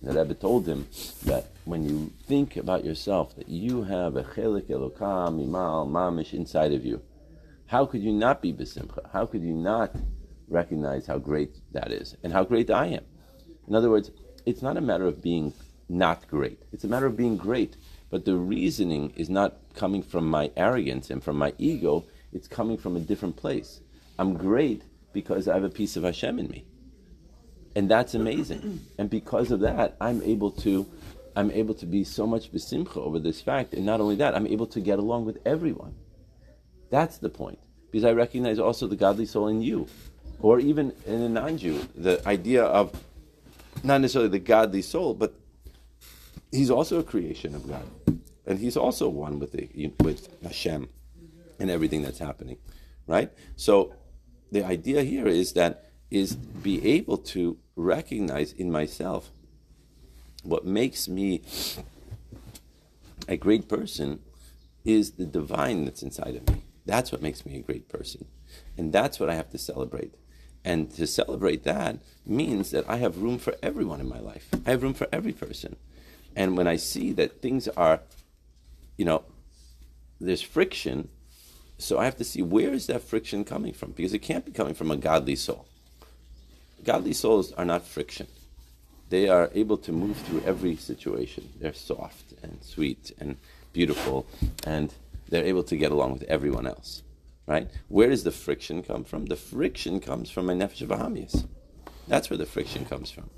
The 0.01 0.13
Rebbe 0.13 0.33
told 0.35 0.65
him 0.65 0.87
that 1.25 1.47
when 1.65 1.83
you 1.83 2.11
think 2.27 2.55
about 2.55 2.85
yourself, 2.85 3.35
that 3.35 3.49
you 3.49 3.83
have 3.83 4.15
a 4.15 4.23
chelik 4.23 4.69
elokam, 4.69 5.45
imal, 5.45 5.89
mamish 5.89 6.33
inside 6.33 6.71
of 6.71 6.85
you, 6.85 7.01
how 7.65 7.85
could 7.85 8.01
you 8.01 8.13
not 8.13 8.41
be 8.41 8.53
besimcha? 8.53 9.11
How 9.11 9.25
could 9.25 9.41
you 9.41 9.53
not 9.53 9.93
recognize 10.47 11.05
how 11.05 11.17
great 11.17 11.57
that 11.73 11.91
is 11.91 12.15
and 12.23 12.31
how 12.31 12.45
great 12.45 12.71
I 12.71 12.87
am? 12.87 13.03
In 13.67 13.75
other 13.75 13.89
words, 13.89 14.11
it's 14.45 14.61
not 14.61 14.77
a 14.77 14.81
matter 14.81 15.05
of 15.05 15.21
being 15.21 15.53
not 15.89 16.25
great. 16.29 16.61
It's 16.71 16.85
a 16.85 16.87
matter 16.87 17.05
of 17.05 17.17
being 17.17 17.35
great 17.35 17.75
but 18.09 18.25
the 18.25 18.35
reasoning 18.35 19.13
is 19.15 19.29
not 19.29 19.57
coming 19.73 20.01
from 20.01 20.29
my 20.29 20.51
arrogance 20.55 21.09
and 21.09 21.23
from 21.23 21.37
my 21.37 21.53
ego, 21.57 22.05
it's 22.31 22.47
coming 22.47 22.77
from 22.77 22.95
a 22.95 22.99
different 22.99 23.35
place. 23.35 23.81
I'm 24.19 24.33
great 24.33 24.83
because 25.13 25.47
I 25.47 25.53
have 25.53 25.63
a 25.63 25.69
piece 25.69 25.95
of 25.97 26.03
Hashem 26.03 26.39
in 26.39 26.47
me. 26.47 26.65
And 27.75 27.89
that's 27.89 28.15
amazing. 28.15 28.81
And 28.97 29.09
because 29.09 29.51
of 29.51 29.59
that, 29.59 29.97
I'm 30.01 30.21
able 30.23 30.51
to 30.51 30.87
I'm 31.37 31.51
able 31.51 31.75
to 31.75 31.85
be 31.85 32.03
so 32.03 32.25
much 32.25 32.51
besimcha 32.51 32.97
over 32.97 33.19
this 33.19 33.41
fact. 33.41 33.75
And 33.75 33.85
not 33.85 34.01
only 34.01 34.15
that, 34.15 34.35
I'm 34.35 34.47
able 34.47 34.65
to 34.67 34.79
get 34.79 34.97
along 34.97 35.25
with 35.25 35.37
everyone. 35.45 35.93
That's 36.89 37.19
the 37.19 37.29
point. 37.29 37.59
Because 37.91 38.05
I 38.05 38.13
recognize 38.13 38.57
also 38.57 38.87
the 38.87 38.95
godly 38.95 39.27
soul 39.27 39.47
in 39.47 39.61
you. 39.61 39.87
Or 40.39 40.59
even 40.59 40.93
in 41.05 41.21
a 41.21 41.29
non-Jew, 41.29 41.89
the 41.95 42.27
idea 42.27 42.63
of 42.63 42.91
not 43.83 44.01
necessarily 44.01 44.31
the 44.31 44.39
godly 44.39 44.81
soul, 44.81 45.13
but 45.13 45.35
he's 46.51 46.69
also 46.69 46.99
a 46.99 47.03
creation 47.03 47.55
of 47.55 47.67
God, 47.67 47.85
and 48.45 48.59
he's 48.59 48.77
also 48.77 49.09
one 49.09 49.39
with 49.39 49.51
the 49.51 49.91
with 50.01 50.29
Hashem 50.43 50.89
and 51.59 51.69
everything 51.69 52.01
that's 52.01 52.19
happening, 52.19 52.57
right? 53.07 53.31
So 53.55 53.93
the 54.51 54.63
idea 54.63 55.03
here 55.03 55.27
is 55.27 55.53
that 55.53 55.91
is 56.09 56.35
be 56.35 56.85
able 56.87 57.17
to 57.17 57.57
recognize 57.75 58.53
in 58.53 58.71
myself 58.71 59.29
what 60.43 60.65
makes 60.65 61.07
me 61.07 61.41
a 63.27 63.35
great 63.35 63.67
person 63.67 64.19
is 64.85 65.11
the 65.11 65.25
divine 65.25 65.83
that's 65.83 66.01
inside 66.01 66.35
of 66.35 66.49
me. 66.49 66.63
That's 66.85 67.11
what 67.11 67.21
makes 67.21 67.45
me 67.45 67.57
a 67.57 67.61
great 67.61 67.89
person. 67.89 68.25
And 68.77 68.93
that's 68.93 69.19
what 69.19 69.29
I 69.29 69.35
have 69.35 69.49
to 69.49 69.57
celebrate. 69.57 70.13
And 70.63 70.89
to 70.95 71.05
celebrate 71.05 71.63
that 71.63 71.99
means 72.25 72.71
that 72.71 72.89
I 72.89 72.97
have 72.97 73.17
room 73.17 73.37
for 73.37 73.55
everyone 73.61 73.99
in 73.99 74.07
my 74.07 74.19
life. 74.19 74.47
I 74.65 74.71
have 74.71 74.83
room 74.83 74.93
for 74.93 75.07
every 75.11 75.33
person. 75.33 75.75
And 76.37 76.55
when 76.55 76.67
I 76.67 76.75
see 76.75 77.13
that 77.13 77.41
things 77.41 77.67
are, 77.67 77.99
you 78.95 79.05
know, 79.05 79.23
there's 80.21 80.41
friction, 80.41 81.09
so 81.79 81.97
I 81.97 82.05
have 82.05 82.17
to 82.17 82.23
see 82.23 82.43
where 82.43 82.71
is 82.71 82.85
that 82.87 83.01
friction 83.01 83.43
coming 83.43 83.73
from? 83.73 83.91
Because 83.91 84.13
it 84.13 84.19
can't 84.19 84.45
be 84.45 84.51
coming 84.51 84.75
from 84.75 84.91
a 84.91 84.97
godly 84.97 85.35
soul. 85.35 85.65
Godly 86.83 87.13
souls 87.13 87.53
are 87.53 87.65
not 87.65 87.87
friction. 87.87 88.27
They 89.09 89.27
are 89.27 89.49
able 89.55 89.77
to 89.79 89.91
move 89.91 90.15
through 90.17 90.43
every 90.45 90.75
situation. 90.75 91.49
They're 91.59 91.73
soft 91.73 92.35
and 92.43 92.59
sweet 92.61 93.11
and 93.19 93.37
beautiful, 93.73 94.27
and 94.63 94.93
they're 95.29 95.43
able 95.43 95.63
to 95.63 95.75
get 95.75 95.91
along 95.91 96.13
with 96.13 96.23
everyone 96.23 96.67
else. 96.67 97.01
Right? 97.47 97.67
Where 97.87 98.09
does 98.09 98.23
the 98.23 98.31
friction 98.31 98.83
come 98.83 99.05
from? 99.05 99.25
The 99.25 99.37
friction 99.37 100.01
comes 100.01 100.29
from 100.29 100.45
my 100.45 100.53
nefesh 100.53 100.83
of 100.83 101.45
That's 102.07 102.29
where 102.29 102.37
the 102.37 102.45
friction 102.45 102.85
comes 102.85 103.09
from. 103.09 103.31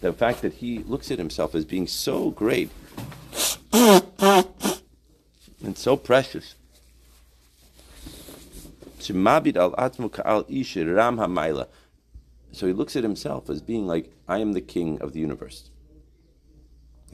The 0.00 0.12
fact 0.12 0.42
that 0.42 0.54
he 0.54 0.80
looks 0.80 1.10
at 1.10 1.18
himself 1.18 1.54
as 1.54 1.64
being 1.64 1.86
so 1.86 2.30
great 2.30 2.70
and 3.72 5.76
so 5.76 5.96
precious. 5.96 6.54
So 9.00 9.14
he 12.66 12.72
looks 12.72 12.96
at 12.96 13.02
himself 13.02 13.50
as 13.50 13.62
being 13.62 13.86
like, 13.86 14.12
I 14.28 14.38
am 14.38 14.52
the 14.52 14.60
king 14.60 15.00
of 15.00 15.12
the 15.12 15.20
universe. 15.20 15.70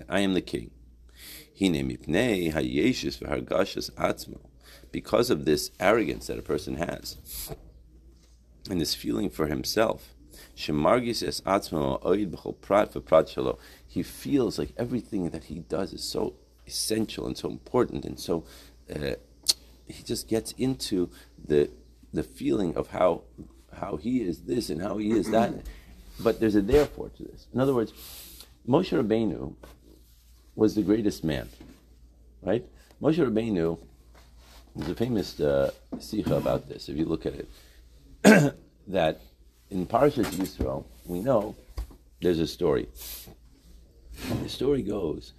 I 0.08 0.20
am 0.20 0.34
the 0.34 0.40
king. 0.40 0.70
Because 4.92 5.30
of 5.30 5.44
this 5.44 5.70
arrogance 5.78 6.26
that 6.26 6.38
a 6.38 6.42
person 6.42 6.76
has 6.76 7.16
and 8.70 8.80
this 8.80 8.94
feeling 8.94 9.30
for 9.30 9.46
himself. 9.46 10.14
Shimargi 10.56 11.14
says 11.14 11.42
at 11.46 11.62
bhoprat 11.62 12.92
for 12.92 13.00
Pratchalo. 13.00 13.58
He 13.86 14.02
feels 14.02 14.58
like 14.58 14.72
everything 14.76 15.30
that 15.30 15.44
he 15.44 15.60
does 15.60 15.92
is 15.92 16.02
so 16.02 16.34
essential 16.66 17.26
and 17.26 17.36
so 17.36 17.48
important, 17.48 18.04
and 18.04 18.18
so 18.18 18.44
uh, 18.94 19.14
he 19.86 20.02
just 20.02 20.28
gets 20.28 20.52
into 20.52 21.10
the 21.42 21.70
the 22.12 22.22
feeling 22.22 22.76
of 22.76 22.88
how 22.88 23.22
how 23.72 23.96
he 23.96 24.22
is 24.22 24.42
this 24.42 24.70
and 24.70 24.82
how 24.82 24.98
he 24.98 25.12
is 25.12 25.30
that. 25.30 25.54
But 26.18 26.38
there's 26.40 26.56
a 26.56 26.60
therefore 26.60 27.08
to 27.16 27.22
this. 27.24 27.46
In 27.54 27.60
other 27.60 27.74
words, 27.74 27.92
Moshe 28.68 28.92
Rabbeinu 28.92 29.54
was 30.54 30.74
the 30.74 30.82
greatest 30.82 31.24
man, 31.24 31.48
right? 32.42 32.64
Moshe 33.00 33.16
Rabbeinu, 33.16 33.78
there's 34.76 34.90
a 34.90 34.94
famous 34.94 35.40
uh, 35.40 35.70
sikha 35.98 36.36
about 36.36 36.68
this. 36.68 36.88
If 36.90 36.96
you 36.98 37.06
look 37.06 37.24
at 37.24 37.34
it, 37.34 37.48
that 38.86 39.22
in 39.70 39.86
Parashat 39.86 40.26
Yisro, 40.26 40.84
we 41.06 41.20
know 41.20 41.54
there's 42.20 42.38
a 42.38 42.46
story. 42.46 42.86
The 44.42 44.48
story 44.48 44.82
goes 44.82 45.32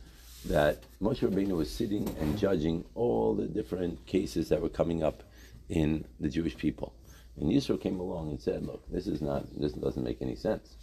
that 0.46 0.82
Moshe 1.00 1.20
Rabbeinu 1.20 1.56
was 1.56 1.70
sitting 1.70 2.10
and 2.20 2.40
judging 2.40 2.84
all 2.96 3.36
the 3.36 3.46
different 3.46 4.04
cases 4.08 4.50
that 4.50 4.60
were 4.60 4.70
coming 4.70 5.04
up 5.04 5.22
in 5.70 6.06
the 6.20 6.28
Jewish 6.28 6.58
people. 6.58 6.96
And 7.40 7.52
Yisro 7.52 7.80
came 7.80 8.00
along 8.00 8.32
and 8.32 8.42
said, 8.42 8.66
look, 8.66 8.84
this 8.90 9.06
is 9.06 9.22
not, 9.22 9.46
this 9.60 9.74
doesn't 9.74 10.04
make 10.04 10.20
any 10.20 10.36
sense. 10.36 10.76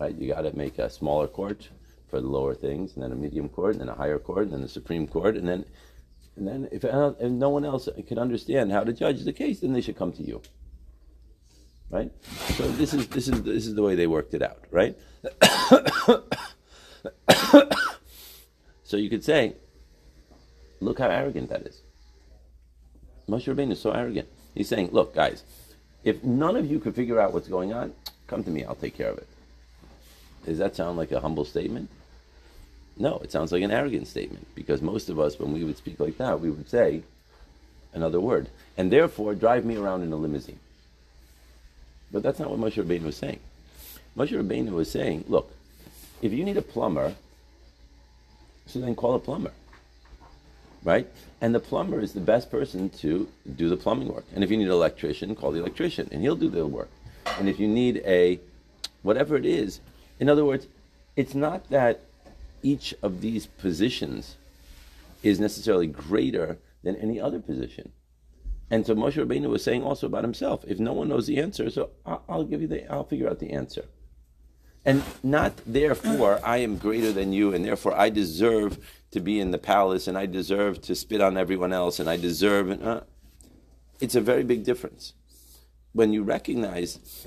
Right? 0.00 0.16
You 0.16 0.34
got 0.34 0.42
to 0.42 0.56
make 0.56 0.78
a 0.80 0.90
smaller 0.90 1.28
court 1.28 1.68
for 2.08 2.20
the 2.20 2.26
lower 2.26 2.54
things, 2.54 2.94
and 2.94 3.04
then 3.04 3.12
a 3.12 3.16
medium 3.16 3.48
court, 3.48 3.72
and 3.72 3.82
then 3.82 3.88
a 3.88 3.94
higher 3.94 4.18
court, 4.18 4.44
and 4.44 4.54
then 4.54 4.62
the 4.62 4.68
Supreme 4.68 5.06
Court, 5.06 5.36
and 5.36 5.46
then, 5.46 5.64
and 6.36 6.48
then 6.48 6.68
if, 6.72 6.84
if 6.84 7.30
no 7.30 7.48
one 7.50 7.64
else 7.64 7.88
can 8.08 8.18
understand 8.18 8.72
how 8.72 8.82
to 8.82 8.92
judge 8.92 9.22
the 9.22 9.32
case, 9.32 9.60
then 9.60 9.72
they 9.72 9.80
should 9.80 9.96
come 9.96 10.12
to 10.12 10.22
you 10.22 10.42
right? 11.90 12.10
So 12.56 12.68
this 12.72 12.94
is 12.94 13.06
this 13.08 13.28
is 13.28 13.42
this 13.42 13.66
is 13.66 13.74
the 13.74 13.82
way 13.82 13.94
they 13.94 14.06
worked 14.06 14.34
it 14.34 14.42
out, 14.42 14.62
right? 14.70 14.96
so 18.84 18.96
you 18.96 19.10
could 19.10 19.24
say, 19.24 19.54
look 20.80 20.98
how 20.98 21.08
arrogant 21.08 21.48
that 21.50 21.62
is. 21.62 21.80
Moshe 23.28 23.52
Rabbeinu 23.52 23.72
is 23.72 23.80
so 23.80 23.90
arrogant. 23.90 24.28
He's 24.54 24.68
saying, 24.68 24.90
look, 24.92 25.14
guys, 25.14 25.44
if 26.02 26.24
none 26.24 26.56
of 26.56 26.70
you 26.70 26.78
could 26.78 26.94
figure 26.94 27.20
out 27.20 27.32
what's 27.32 27.48
going 27.48 27.72
on, 27.72 27.92
come 28.26 28.42
to 28.44 28.50
me, 28.50 28.64
I'll 28.64 28.74
take 28.74 28.96
care 28.96 29.10
of 29.10 29.18
it. 29.18 29.28
Does 30.46 30.58
that 30.58 30.74
sound 30.74 30.96
like 30.96 31.12
a 31.12 31.20
humble 31.20 31.44
statement? 31.44 31.90
No, 32.96 33.18
it 33.18 33.30
sounds 33.30 33.52
like 33.52 33.62
an 33.62 33.70
arrogant 33.70 34.08
statement 34.08 34.46
because 34.54 34.82
most 34.82 35.08
of 35.08 35.20
us, 35.20 35.38
when 35.38 35.52
we 35.52 35.62
would 35.62 35.76
speak 35.76 36.00
like 36.00 36.16
that, 36.18 36.40
we 36.40 36.50
would 36.50 36.68
say 36.68 37.02
another 37.92 38.20
word. 38.20 38.48
And 38.76 38.90
therefore, 38.90 39.34
drive 39.34 39.64
me 39.64 39.76
around 39.76 40.02
in 40.02 40.12
a 40.12 40.16
limousine. 40.16 40.58
But 42.10 42.22
that's 42.22 42.38
not 42.38 42.50
what 42.50 42.58
Moshe 42.58 42.82
Rabbeinu 42.82 43.04
was 43.04 43.16
saying. 43.16 43.40
Moshe 44.16 44.30
Rabbeinu 44.30 44.70
was 44.70 44.90
saying, 44.90 45.24
look, 45.28 45.52
if 46.22 46.32
you 46.32 46.44
need 46.44 46.56
a 46.56 46.62
plumber, 46.62 47.14
so 48.66 48.80
then 48.80 48.94
call 48.94 49.14
a 49.14 49.18
plumber. 49.18 49.52
Right? 50.84 51.08
And 51.40 51.54
the 51.54 51.60
plumber 51.60 52.00
is 52.00 52.12
the 52.12 52.20
best 52.20 52.50
person 52.50 52.88
to 52.90 53.28
do 53.56 53.68
the 53.68 53.76
plumbing 53.76 54.08
work. 54.08 54.24
And 54.34 54.42
if 54.42 54.50
you 54.50 54.56
need 54.56 54.66
an 54.66 54.72
electrician, 54.72 55.34
call 55.34 55.52
the 55.52 55.60
electrician 55.60 56.08
and 56.10 56.22
he'll 56.22 56.36
do 56.36 56.48
the 56.48 56.66
work. 56.66 56.90
And 57.38 57.48
if 57.48 57.60
you 57.60 57.68
need 57.68 58.02
a 58.06 58.40
whatever 59.02 59.36
it 59.36 59.44
is, 59.44 59.80
in 60.18 60.28
other 60.28 60.44
words, 60.44 60.66
it's 61.16 61.34
not 61.34 61.68
that 61.70 62.00
each 62.62 62.94
of 63.02 63.20
these 63.20 63.46
positions 63.46 64.36
is 65.22 65.38
necessarily 65.38 65.86
greater 65.86 66.58
than 66.82 66.96
any 66.96 67.20
other 67.20 67.40
position. 67.40 67.92
And 68.70 68.86
so 68.86 68.94
Moshe 68.94 69.14
Rabbeinu 69.14 69.48
was 69.48 69.64
saying 69.64 69.82
also 69.82 70.06
about 70.06 70.24
himself, 70.24 70.64
if 70.66 70.78
no 70.78 70.92
one 70.92 71.08
knows 71.08 71.26
the 71.26 71.38
answer, 71.38 71.70
so 71.70 71.90
I'll, 72.04 72.44
give 72.44 72.60
you 72.60 72.68
the, 72.68 72.90
I'll 72.92 73.04
figure 73.04 73.28
out 73.28 73.38
the 73.38 73.50
answer. 73.50 73.86
And 74.84 75.02
not 75.22 75.54
therefore 75.66 76.40
I 76.44 76.58
am 76.58 76.76
greater 76.76 77.12
than 77.12 77.32
you, 77.32 77.54
and 77.54 77.64
therefore 77.64 77.98
I 77.98 78.10
deserve 78.10 78.78
to 79.10 79.20
be 79.20 79.40
in 79.40 79.50
the 79.50 79.58
palace, 79.58 80.06
and 80.06 80.18
I 80.18 80.26
deserve 80.26 80.82
to 80.82 80.94
spit 80.94 81.20
on 81.20 81.36
everyone 81.36 81.72
else, 81.72 81.98
and 81.98 82.10
I 82.10 82.16
deserve. 82.16 82.70
Uh, 82.82 83.00
it's 84.00 84.14
a 84.14 84.20
very 84.20 84.44
big 84.44 84.64
difference 84.64 85.14
when 85.92 86.12
you 86.12 86.22
recognize 86.22 87.26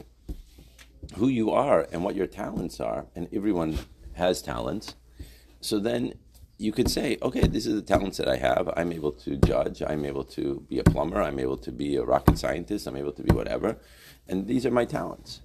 who 1.15 1.27
you 1.27 1.51
are 1.51 1.87
and 1.91 2.03
what 2.03 2.15
your 2.15 2.27
talents 2.27 2.79
are, 2.79 3.07
and 3.15 3.27
everyone 3.33 3.79
has 4.13 4.41
talents. 4.41 4.95
So 5.59 5.79
then 5.79 6.13
you 6.61 6.71
could 6.71 6.89
say, 6.91 7.17
okay, 7.23 7.47
this 7.47 7.65
is 7.65 7.73
the 7.73 7.81
talents 7.81 8.17
that 8.17 8.27
I 8.27 8.37
have. 8.37 8.71
I'm 8.77 8.91
able 8.91 9.11
to 9.13 9.35
judge. 9.37 9.81
I'm 9.81 10.05
able 10.05 10.23
to 10.25 10.63
be 10.69 10.77
a 10.77 10.83
plumber. 10.83 11.19
I'm 11.19 11.39
able 11.39 11.57
to 11.57 11.71
be 11.71 11.95
a 11.95 12.03
rocket 12.03 12.37
scientist. 12.37 12.85
I'm 12.85 12.95
able 12.95 13.13
to 13.13 13.23
be 13.23 13.33
whatever. 13.33 13.77
And 14.27 14.47
these 14.47 14.63
are 14.67 14.71
my 14.71 14.85
talents. 14.85 15.41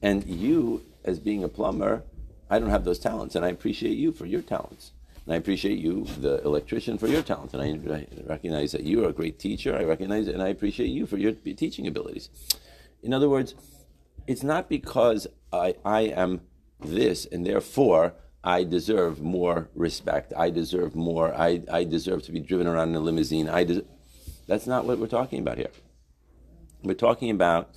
And 0.00 0.24
you, 0.26 0.84
as 1.04 1.18
being 1.18 1.42
a 1.42 1.48
plumber, 1.48 2.04
I 2.48 2.60
don't 2.60 2.70
have 2.70 2.84
those 2.84 3.00
talents. 3.00 3.34
And 3.34 3.44
I 3.44 3.48
appreciate 3.48 3.96
you 3.98 4.12
for 4.12 4.26
your 4.26 4.42
talents. 4.42 4.92
And 5.26 5.34
I 5.34 5.36
appreciate 5.36 5.78
you, 5.78 6.04
the 6.04 6.40
electrician, 6.44 6.98
for 6.98 7.08
your 7.08 7.22
talents. 7.22 7.52
And 7.52 7.62
I 7.62 8.06
recognize 8.24 8.70
that 8.72 8.84
you 8.84 9.04
are 9.04 9.08
a 9.08 9.12
great 9.12 9.40
teacher. 9.40 9.76
I 9.76 9.82
recognize 9.82 10.28
and 10.28 10.40
I 10.40 10.48
appreciate 10.48 10.90
you 10.90 11.04
for 11.06 11.18
your 11.18 11.32
teaching 11.32 11.88
abilities. 11.88 12.30
In 13.02 13.12
other 13.12 13.28
words, 13.28 13.56
it's 14.28 14.44
not 14.44 14.68
because 14.68 15.26
I, 15.52 15.74
I 15.84 16.02
am 16.02 16.42
this 16.80 17.26
and 17.26 17.44
therefore 17.44 18.14
I 18.44 18.64
deserve 18.64 19.20
more 19.20 19.68
respect. 19.74 20.32
I 20.36 20.50
deserve 20.50 20.94
more. 20.94 21.34
I, 21.34 21.62
I 21.70 21.84
deserve 21.84 22.22
to 22.24 22.32
be 22.32 22.40
driven 22.40 22.66
around 22.66 22.90
in 22.90 22.94
a 22.94 23.00
limousine. 23.00 23.48
I 23.48 23.64
des- 23.64 23.82
That's 24.46 24.66
not 24.66 24.86
what 24.86 24.98
we're 24.98 25.06
talking 25.08 25.40
about 25.40 25.58
here. 25.58 25.70
We're 26.82 26.94
talking 26.94 27.30
about 27.30 27.70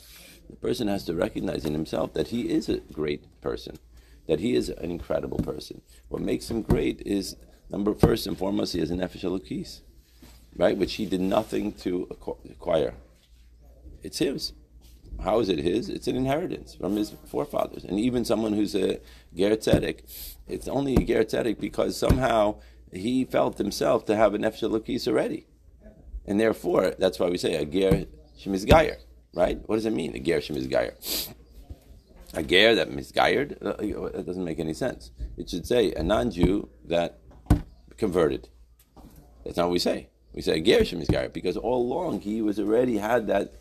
the 0.50 0.56
person 0.56 0.88
has 0.88 1.04
to 1.06 1.16
recognize 1.16 1.66
in 1.66 1.74
himself 1.74 2.14
that 2.14 2.28
he 2.28 2.50
is 2.50 2.70
a 2.70 2.78
great 2.94 3.42
person, 3.42 3.80
that 4.28 4.40
he 4.40 4.54
is 4.56 4.70
an 4.70 4.92
incredible 4.92 5.40
person. 5.40 5.82
What 6.10 6.22
makes 6.22 6.52
him 6.52 6.62
great 6.62 7.02
is, 7.06 7.36
number 7.70 7.94
first 7.96 8.28
and 8.28 8.38
foremost, 8.38 8.74
he 8.74 8.80
has 8.80 8.92
an 8.92 9.00
nefesh 9.00 9.24
elokis, 9.24 9.82
right, 10.56 10.78
which 10.78 10.96
he 10.96 11.06
did 11.06 11.22
nothing 11.22 11.72
to 11.74 12.08
acquire. 12.50 12.94
It's 14.04 14.20
his. 14.20 14.54
How 15.24 15.40
is 15.40 15.50
it 15.50 15.60
his? 15.60 15.88
It's 15.88 16.08
an 16.08 16.16
inheritance 16.16 16.74
from 16.74 16.96
his 16.96 17.14
forefathers. 17.28 17.84
And 17.84 18.00
even 18.00 18.26
someone 18.26 18.54
who's 18.54 18.74
a 18.76 19.00
ger 19.36 19.56
tzedek, 19.56 20.02
it's 20.48 20.68
only 20.68 20.96
a 20.96 21.04
ger 21.06 21.24
tzedek 21.24 21.60
because 21.60 21.96
somehow 21.96 22.56
he 22.92 23.26
felt 23.26 23.58
himself 23.58 24.06
to 24.06 24.16
have 24.16 24.34
an 24.34 24.42
nefesh 24.42 24.64
elokis 24.64 25.08
already. 25.08 25.46
And 26.26 26.40
therefore, 26.40 26.96
that's 26.98 27.20
why 27.20 27.30
we 27.30 27.38
say 27.38 27.56
a 27.56 27.66
ger 27.66 28.06
shemizgayer, 28.40 28.98
right? 29.34 29.60
What 29.68 29.76
does 29.76 29.86
it 29.86 29.94
mean, 29.94 30.16
a 30.16 30.20
ger 30.20 30.40
shemizgayer? 30.40 31.34
A 32.34 32.44
ger 32.44 32.74
that 32.76 32.92
misguided? 32.92 33.58
Uh, 33.64 33.76
it 33.80 34.26
doesn't 34.26 34.44
make 34.44 34.60
any 34.60 34.74
sense. 34.74 35.12
It 35.38 35.50
should 35.50 35.68
say 35.68 35.94
a 35.94 36.02
non-Jew 36.02 36.70
that 36.86 37.20
converted. 37.98 38.50
That's 39.44 39.58
not 39.58 39.66
what 39.66 39.74
we 39.74 39.80
say. 39.80 40.10
We 40.34 40.42
say 40.42 40.58
a 40.58 40.62
ger 40.62 40.80
shemizgayer 40.80 41.32
because 41.32 41.58
all 41.58 41.82
along 41.82 42.22
he 42.22 42.42
was 42.42 42.60
already 42.60 42.98
had 42.98 43.28
that 43.28 43.54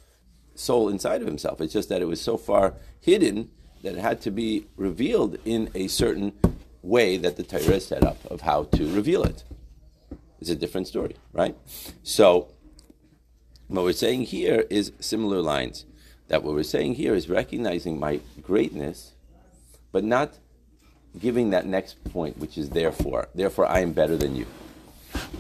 soul 0.55 0.89
inside 0.89 1.21
of 1.21 1.27
himself. 1.27 1.61
It's 1.61 1.73
just 1.73 1.89
that 1.89 2.03
it 2.03 2.07
was 2.07 2.21
so 2.21 2.37
far 2.37 2.75
hidden 3.01 3.51
that 3.83 3.95
it 3.95 4.01
had 4.01 4.21
to 4.23 4.31
be 4.31 4.67
revealed 4.77 5.39
in 5.45 5.71
a 5.75 5.89
certain 5.89 6.33
way 6.83 7.17
that 7.17 7.37
the 7.37 7.43
Torah 7.43 7.81
set 7.81 8.05
up 8.05 8.25
of 8.27 8.43
how 8.43 8.65
to 8.65 8.93
reveal 8.95 9.23
it. 9.23 9.45
It's 10.41 10.51
a 10.51 10.57
different 10.57 10.87
story, 10.89 11.17
right? 11.33 11.57
So, 12.03 12.49
what 13.69 13.85
we're 13.85 13.93
saying 13.93 14.23
here 14.23 14.67
is 14.71 14.93
similar 15.01 15.41
lines. 15.41 15.85
That 16.29 16.43
what 16.43 16.55
we're 16.55 16.63
saying 16.63 16.95
here 16.95 17.15
is 17.15 17.29
recognizing 17.29 17.99
my 17.99 18.21
greatness, 18.43 19.13
but 19.93 20.05
not 20.05 20.39
giving 21.19 21.51
that 21.51 21.67
next 21.67 22.03
point, 22.05 22.39
which 22.39 22.57
is 22.57 22.71
therefore. 22.71 23.29
Therefore, 23.35 23.67
I 23.67 23.81
am 23.81 23.93
better 23.93 24.17
than 24.17 24.37
you. 24.37 24.47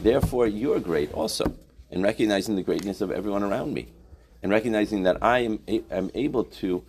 Therefore, 0.03 0.46
you're 0.46 0.81
great 0.81 1.12
also, 1.12 1.55
and 1.90 2.03
recognizing 2.03 2.57
the 2.57 2.62
greatness 2.62 3.01
of 3.01 3.11
everyone 3.11 3.42
around 3.42 3.73
me 3.73 3.88
and 4.42 4.50
recognizing 4.50 5.03
that 5.05 5.22
I 5.22 5.40
am, 5.40 5.61
am 5.90 6.11
able 6.14 6.44
to, 6.44 6.83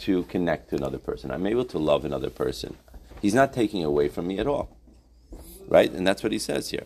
to 0.00 0.24
connect 0.24 0.70
to 0.70 0.76
another 0.76 0.98
person. 0.98 1.30
I'm 1.30 1.46
able 1.46 1.64
to 1.66 1.78
love 1.78 2.04
another 2.04 2.30
person. 2.30 2.76
He's 3.20 3.34
not 3.34 3.52
taking 3.52 3.84
away 3.84 4.08
from 4.08 4.26
me 4.26 4.38
at 4.38 4.46
all. 4.46 4.76
Right? 5.66 5.90
And 5.90 6.06
that's 6.06 6.22
what 6.22 6.32
he 6.32 6.38
says 6.38 6.70
here. 6.70 6.84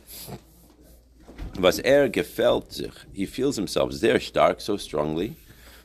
Was 1.59 1.79
er 1.81 2.09
gefällt 2.09 2.73
sich, 2.73 2.95
he 3.13 3.27
feels 3.27 3.57
himself 3.57 3.93
sehr 3.93 4.19
stark, 4.21 4.61
so 4.61 4.77
strongly. 4.79 5.37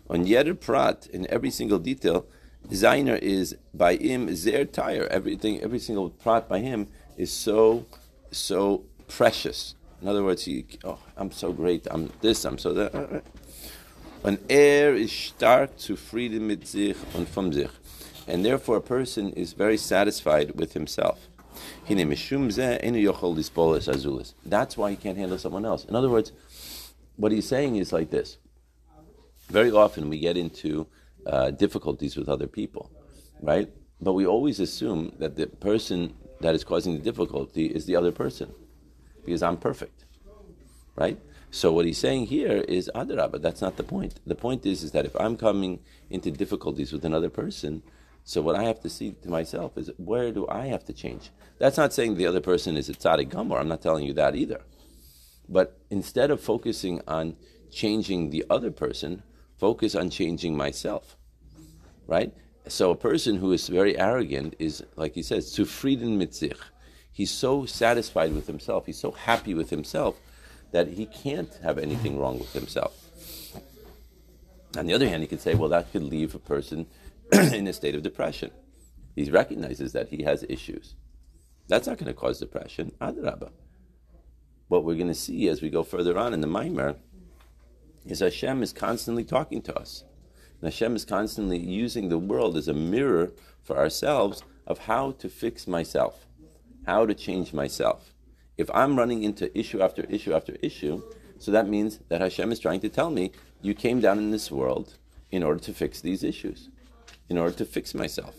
On 0.09 0.25
jeder 0.25 0.53
Prat, 0.53 1.07
in 1.07 1.27
every 1.29 1.51
single 1.51 1.79
detail, 1.79 2.25
Zainer 2.69 3.17
is 3.19 3.55
by 3.73 3.95
him 3.95 4.33
sehr 4.35 4.65
tire. 4.65 5.07
Everything, 5.07 5.61
every 5.61 5.79
single 5.79 6.09
prat 6.09 6.49
by 6.49 6.59
him 6.59 6.87
is 7.17 7.31
so, 7.31 7.85
so 8.31 8.83
precious. 9.07 9.75
In 10.01 10.07
other 10.07 10.23
words, 10.23 10.45
he, 10.45 10.65
oh, 10.83 10.99
I'm 11.15 11.31
so 11.31 11.51
great. 11.51 11.87
I'm 11.89 12.11
this. 12.21 12.45
I'm 12.45 12.57
so 12.57 12.73
that. 12.73 13.23
An 14.23 14.39
er 14.49 14.95
is 14.95 15.11
stark 15.11 15.77
zu 15.79 15.95
Frieden 15.95 16.47
mit 16.47 16.67
sich 16.67 16.95
und 17.13 17.29
von 17.29 17.53
sich. 17.53 17.69
And 18.27 18.43
therefore 18.43 18.77
a 18.77 18.81
person 18.81 19.31
is 19.33 19.53
very 19.53 19.77
satisfied 19.77 20.59
with 20.59 20.73
himself. 20.73 21.29
That's 24.45 24.77
why 24.77 24.91
he 24.91 24.97
can't 24.97 25.17
handle 25.17 25.37
someone 25.37 25.65
else. 25.65 25.85
In 25.85 25.95
other 25.95 26.09
words, 26.09 26.31
what 27.15 27.31
he's 27.31 27.47
saying 27.47 27.77
is 27.77 27.93
like 27.93 28.09
this. 28.09 28.37
Very 29.49 29.71
often 29.71 30.09
we 30.09 30.19
get 30.19 30.35
into 30.35 30.87
uh, 31.25 31.51
difficulties 31.51 32.17
with 32.17 32.27
other 32.27 32.47
people, 32.47 32.91
right? 33.41 33.69
But 34.01 34.13
we 34.13 34.25
always 34.25 34.59
assume 34.59 35.13
that 35.19 35.35
the 35.35 35.47
person 35.47 36.13
that 36.41 36.53
is 36.53 36.63
causing 36.63 36.93
the 36.97 37.03
difficulty 37.03 37.67
is 37.67 37.85
the 37.85 37.95
other 37.95 38.11
person 38.11 38.53
because 39.25 39.41
I'm 39.41 39.57
perfect, 39.57 40.05
right? 40.95 41.17
So 41.51 41.71
what 41.71 41.85
he's 41.85 41.97
saying 41.97 42.27
here 42.27 42.57
is 42.67 42.89
ah, 42.93 43.03
Adarabah. 43.03 43.41
That's 43.41 43.61
not 43.61 43.77
the 43.77 43.83
point. 43.83 44.19
The 44.25 44.35
point 44.35 44.65
is, 44.65 44.83
is 44.83 44.91
that 44.91 45.05
if 45.05 45.15
I'm 45.15 45.37
coming 45.37 45.79
into 46.09 46.29
difficulties 46.31 46.91
with 46.91 47.05
another 47.05 47.29
person, 47.29 47.83
so 48.23 48.41
what 48.41 48.55
I 48.55 48.63
have 48.63 48.81
to 48.81 48.89
see 48.89 49.13
to 49.23 49.29
myself 49.29 49.77
is 49.77 49.89
where 49.97 50.31
do 50.31 50.47
I 50.49 50.65
have 50.65 50.83
to 50.85 50.93
change? 50.93 51.31
That's 51.59 51.77
not 51.77 51.93
saying 51.93 52.15
the 52.15 52.27
other 52.27 52.41
person 52.41 52.75
is 52.75 52.89
a 52.89 52.93
tzaddik 52.93 53.29
gomor. 53.29 53.59
I'm 53.59 53.69
not 53.69 53.81
telling 53.81 54.05
you 54.05 54.13
that 54.13 54.35
either. 54.35 54.61
But 55.47 55.79
instead 55.89 56.29
of 56.29 56.41
focusing 56.41 57.01
on 57.07 57.37
changing 57.71 58.29
the 58.29 58.45
other 58.49 58.69
person, 58.69 59.23
focus 59.57 59.95
on 59.95 60.09
changing 60.09 60.57
myself. 60.57 61.15
Right? 62.05 62.33
So 62.67 62.91
a 62.91 62.95
person 62.97 63.37
who 63.37 63.53
is 63.53 63.69
very 63.69 63.97
arrogant 63.97 64.55
is, 64.59 64.83
like 64.97 65.15
he 65.15 65.23
says, 65.23 65.49
zufrieden 65.49 66.17
mit 66.17 66.35
sich. 66.35 66.57
He's 67.13 67.31
so 67.31 67.65
satisfied 67.65 68.33
with 68.33 68.45
himself. 68.45 68.85
He's 68.85 68.99
so 68.99 69.11
happy 69.11 69.53
with 69.53 69.69
himself 69.69 70.19
that 70.77 70.89
he 70.89 71.07
can't 71.07 71.59
have 71.63 71.79
anything 71.79 72.19
wrong 72.19 72.37
with 72.37 72.53
himself. 72.53 72.93
On 74.77 74.85
the 74.85 74.93
other 74.93 75.09
hand, 75.09 75.23
he 75.23 75.27
could 75.27 75.41
say, 75.41 75.55
well, 75.55 75.69
that 75.69 75.91
could 75.91 76.03
leave 76.03 76.35
a 76.35 76.39
person 76.39 76.85
in 77.31 77.65
a 77.65 77.73
state 77.73 77.95
of 77.95 78.03
depression. 78.03 78.51
He 79.15 79.27
recognizes 79.31 79.93
that 79.93 80.09
he 80.09 80.21
has 80.21 80.45
issues. 80.47 80.93
That's 81.67 81.87
not 81.87 81.97
going 81.97 82.13
to 82.13 82.13
cause 82.13 82.37
depression. 82.37 82.91
Adrabah. 83.01 83.49
What 84.67 84.83
we're 84.83 84.93
going 84.93 85.07
to 85.07 85.15
see 85.15 85.47
as 85.47 85.63
we 85.63 85.71
go 85.71 85.81
further 85.81 86.15
on 86.15 86.31
in 86.31 86.41
the 86.41 86.47
Maimer 86.47 86.97
is 88.05 88.19
Hashem 88.19 88.61
is 88.61 88.71
constantly 88.71 89.23
talking 89.23 89.63
to 89.63 89.75
us. 89.75 90.03
And 90.61 90.71
Hashem 90.71 90.95
is 90.95 91.05
constantly 91.05 91.57
using 91.57 92.09
the 92.09 92.19
world 92.19 92.55
as 92.55 92.67
a 92.67 92.73
mirror 92.75 93.31
for 93.63 93.79
ourselves 93.79 94.43
of 94.67 94.77
how 94.77 95.13
to 95.13 95.27
fix 95.27 95.65
myself, 95.65 96.27
how 96.85 97.07
to 97.07 97.15
change 97.15 97.51
myself. 97.51 98.13
If 98.57 98.69
I'm 98.73 98.97
running 98.97 99.23
into 99.23 99.55
issue 99.57 99.81
after 99.81 100.03
issue 100.03 100.33
after 100.33 100.57
issue, 100.61 101.03
so 101.37 101.51
that 101.51 101.69
means 101.69 101.99
that 102.09 102.21
Hashem 102.21 102.51
is 102.51 102.59
trying 102.59 102.79
to 102.81 102.89
tell 102.89 103.11
me, 103.11 103.31
you 103.61 103.73
came 103.73 103.99
down 103.99 104.17
in 104.17 104.31
this 104.31 104.51
world 104.51 104.97
in 105.31 105.43
order 105.43 105.59
to 105.59 105.73
fix 105.73 106.01
these 106.01 106.23
issues, 106.23 106.69
in 107.29 107.37
order 107.37 107.55
to 107.55 107.65
fix 107.65 107.93
myself. 107.93 108.35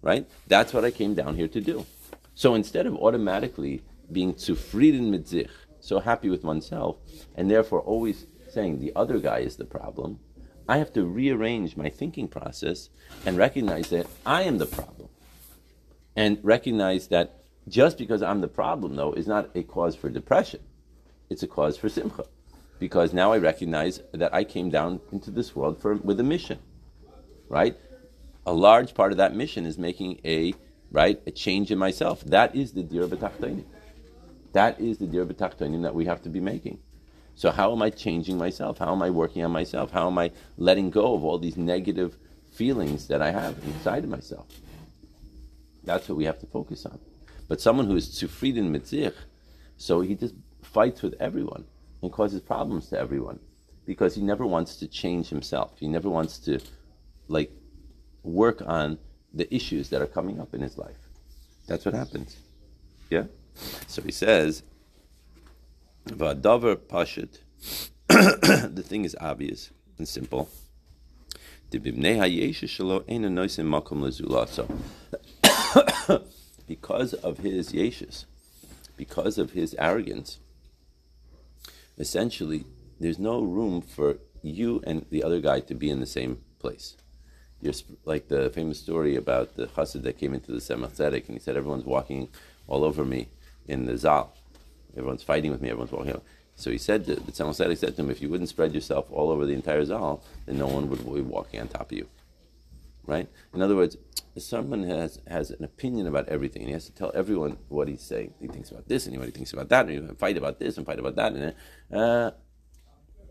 Right? 0.00 0.26
That's 0.46 0.72
what 0.72 0.84
I 0.84 0.90
came 0.90 1.14
down 1.14 1.36
here 1.36 1.48
to 1.48 1.60
do. 1.60 1.84
So 2.34 2.54
instead 2.54 2.86
of 2.86 2.96
automatically 2.96 3.82
being 4.10 4.34
zufrieden 4.34 5.10
mit 5.10 5.28
sich, 5.28 5.50
so 5.80 6.00
happy 6.00 6.30
with 6.30 6.44
oneself, 6.44 6.96
and 7.34 7.50
therefore 7.50 7.80
always 7.80 8.26
saying 8.48 8.78
the 8.78 8.92
other 8.96 9.18
guy 9.18 9.40
is 9.40 9.56
the 9.56 9.64
problem, 9.64 10.18
I 10.68 10.78
have 10.78 10.92
to 10.94 11.04
rearrange 11.04 11.76
my 11.76 11.88
thinking 11.88 12.28
process 12.28 12.88
and 13.24 13.36
recognize 13.36 13.90
that 13.90 14.06
I 14.24 14.42
am 14.42 14.58
the 14.58 14.66
problem. 14.66 15.08
And 16.16 16.38
recognize 16.42 17.08
that 17.08 17.35
just 17.68 17.98
because 17.98 18.22
I'm 18.22 18.40
the 18.40 18.48
problem, 18.48 18.96
though, 18.96 19.12
is 19.12 19.26
not 19.26 19.50
a 19.54 19.62
cause 19.62 19.96
for 19.96 20.08
depression. 20.08 20.60
It's 21.28 21.42
a 21.42 21.48
cause 21.48 21.76
for 21.76 21.88
simcha. 21.88 22.24
Because 22.78 23.12
now 23.12 23.32
I 23.32 23.38
recognize 23.38 24.00
that 24.12 24.34
I 24.34 24.44
came 24.44 24.70
down 24.70 25.00
into 25.10 25.30
this 25.30 25.56
world 25.56 25.80
for, 25.80 25.94
with 25.94 26.20
a 26.20 26.22
mission, 26.22 26.58
right? 27.48 27.76
A 28.44 28.52
large 28.52 28.94
part 28.94 29.12
of 29.12 29.18
that 29.18 29.34
mission 29.34 29.66
is 29.66 29.78
making 29.78 30.20
a 30.24 30.54
right 30.92 31.20
a 31.26 31.30
change 31.30 31.70
in 31.70 31.78
myself. 31.78 32.22
That 32.24 32.54
is 32.54 32.72
the 32.72 32.82
dir 32.82 33.08
b'tachtonim. 33.08 33.64
That 34.52 34.80
is 34.80 34.98
the 34.98 35.06
dir 35.06 35.26
b'tachtonim 35.26 35.82
that 35.82 35.94
we 35.94 36.04
have 36.04 36.22
to 36.22 36.28
be 36.28 36.40
making. 36.40 36.78
So 37.34 37.50
how 37.50 37.72
am 37.72 37.82
I 37.82 37.90
changing 37.90 38.38
myself? 38.38 38.78
How 38.78 38.92
am 38.92 39.02
I 39.02 39.10
working 39.10 39.44
on 39.44 39.50
myself? 39.50 39.90
How 39.90 40.06
am 40.06 40.16
I 40.18 40.30
letting 40.56 40.90
go 40.90 41.14
of 41.14 41.24
all 41.24 41.38
these 41.38 41.56
negative 41.56 42.16
feelings 42.52 43.08
that 43.08 43.20
I 43.20 43.30
have 43.30 43.58
inside 43.64 44.04
of 44.04 44.10
myself? 44.10 44.46
That's 45.84 46.08
what 46.08 46.16
we 46.16 46.24
have 46.24 46.38
to 46.40 46.46
focus 46.46 46.86
on. 46.86 46.98
But 47.48 47.60
someone 47.60 47.86
who 47.86 47.96
is 47.96 48.08
zufrieden 48.08 48.70
mitzich, 48.74 49.14
so 49.76 50.00
he 50.00 50.14
just 50.14 50.34
fights 50.62 51.02
with 51.02 51.14
everyone 51.20 51.64
and 52.02 52.12
causes 52.12 52.40
problems 52.40 52.88
to 52.88 52.98
everyone 52.98 53.38
because 53.84 54.14
he 54.14 54.22
never 54.22 54.44
wants 54.44 54.76
to 54.76 54.88
change 54.88 55.28
himself. 55.28 55.78
He 55.78 55.88
never 55.88 56.10
wants 56.10 56.38
to 56.40 56.60
like 57.28 57.50
work 58.22 58.62
on 58.66 58.98
the 59.32 59.52
issues 59.54 59.90
that 59.90 60.02
are 60.02 60.06
coming 60.06 60.40
up 60.40 60.54
in 60.54 60.60
his 60.60 60.76
life. 60.76 60.96
That's 61.66 61.84
what 61.84 61.94
happens. 61.94 62.36
Yeah? 63.10 63.24
So 63.86 64.02
he 64.02 64.12
says, 64.12 64.62
Vadavar 66.06 66.76
Pashit. 66.76 67.38
the 68.08 68.82
thing 68.84 69.04
is 69.04 69.16
obvious 69.20 69.70
and 69.98 70.06
simple. 70.06 70.48
So, 76.06 76.24
because 76.66 77.14
of 77.14 77.38
his 77.38 77.72
yeshus, 77.72 78.24
because 78.96 79.38
of 79.38 79.52
his 79.52 79.74
arrogance, 79.78 80.38
essentially, 81.98 82.64
there's 82.98 83.18
no 83.18 83.42
room 83.42 83.80
for 83.80 84.18
you 84.42 84.82
and 84.86 85.06
the 85.10 85.22
other 85.22 85.40
guy 85.40 85.60
to 85.60 85.74
be 85.74 85.90
in 85.90 86.00
the 86.00 86.06
same 86.06 86.38
place. 86.58 86.96
You're 87.60 87.74
like 88.04 88.28
the 88.28 88.50
famous 88.50 88.78
story 88.80 89.16
about 89.16 89.56
the 89.56 89.66
chassid 89.66 90.02
that 90.02 90.18
came 90.18 90.34
into 90.34 90.52
the 90.52 90.58
Tzedek, 90.58 91.26
and 91.26 91.36
he 91.36 91.38
said, 91.38 91.56
"Everyone's 91.56 91.84
walking 91.84 92.28
all 92.68 92.84
over 92.84 93.04
me 93.04 93.28
in 93.66 93.86
the 93.86 93.96
zal. 93.96 94.34
Everyone's 94.96 95.22
fighting 95.22 95.50
with 95.50 95.62
me. 95.62 95.70
Everyone's 95.70 95.92
walking." 95.92 96.12
Over. 96.12 96.22
So 96.54 96.70
he 96.70 96.78
said, 96.78 97.06
the 97.06 97.16
Tzemach 97.16 97.56
Tzedek 97.56 97.78
said 97.78 97.96
to 97.96 98.02
him, 98.02 98.10
"If 98.10 98.20
you 98.20 98.28
wouldn't 98.28 98.48
spread 98.50 98.74
yourself 98.74 99.10
all 99.10 99.30
over 99.30 99.46
the 99.46 99.54
entire 99.54 99.84
zal, 99.84 100.22
then 100.44 100.58
no 100.58 100.66
one 100.66 100.88
would 100.90 101.04
be 101.04 101.20
walking 101.22 101.60
on 101.60 101.68
top 101.68 101.90
of 101.92 101.98
you." 101.98 102.08
Right? 103.06 103.28
In 103.54 103.62
other 103.62 103.76
words, 103.76 103.96
someone 104.42 104.82
has 104.84 105.20
has 105.26 105.50
an 105.50 105.64
opinion 105.64 106.06
about 106.06 106.28
everything, 106.28 106.62
and 106.62 106.68
he 106.68 106.72
has 106.74 106.86
to 106.86 106.92
tell 106.92 107.10
everyone 107.14 107.58
what 107.68 107.88
he's 107.88 108.02
saying. 108.02 108.34
He 108.40 108.48
thinks 108.48 108.70
about 108.70 108.88
this, 108.88 109.06
and 109.06 109.16
what 109.16 109.26
he 109.26 109.32
thinks 109.32 109.52
about 109.52 109.68
that, 109.70 109.86
and 109.86 109.94
you 109.94 110.14
fight 110.18 110.36
about 110.36 110.58
this 110.58 110.76
and 110.76 110.86
fight 110.86 110.98
about 110.98 111.16
that, 111.16 111.32
and 111.32 111.54
uh, 111.92 112.30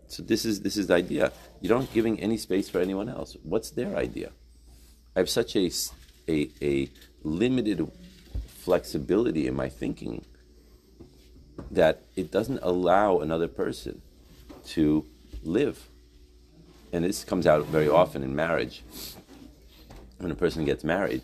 so 0.08 0.22
this 0.22 0.44
is 0.44 0.60
this 0.60 0.76
is 0.76 0.86
the 0.86 0.94
idea. 0.94 1.32
You 1.60 1.68
don't 1.68 1.92
giving 1.92 2.20
any 2.20 2.36
space 2.36 2.68
for 2.68 2.80
anyone 2.80 3.08
else. 3.08 3.36
What's 3.42 3.70
their 3.70 3.96
idea? 3.96 4.32
I 5.14 5.20
have 5.20 5.30
such 5.30 5.56
a 5.56 5.70
a, 6.28 6.50
a 6.62 6.90
limited 7.22 7.90
flexibility 8.46 9.46
in 9.46 9.54
my 9.54 9.68
thinking 9.68 10.24
that 11.70 12.02
it 12.14 12.30
doesn't 12.30 12.60
allow 12.62 13.20
another 13.20 13.48
person 13.48 14.02
to 14.66 15.06
live. 15.42 15.88
And 16.92 17.04
this 17.04 17.24
comes 17.24 17.46
out 17.46 17.64
very 17.66 17.88
often 17.88 18.22
in 18.22 18.34
marriage. 18.34 18.82
When 20.18 20.30
a 20.30 20.34
person 20.34 20.64
gets 20.64 20.84
married, 20.84 21.22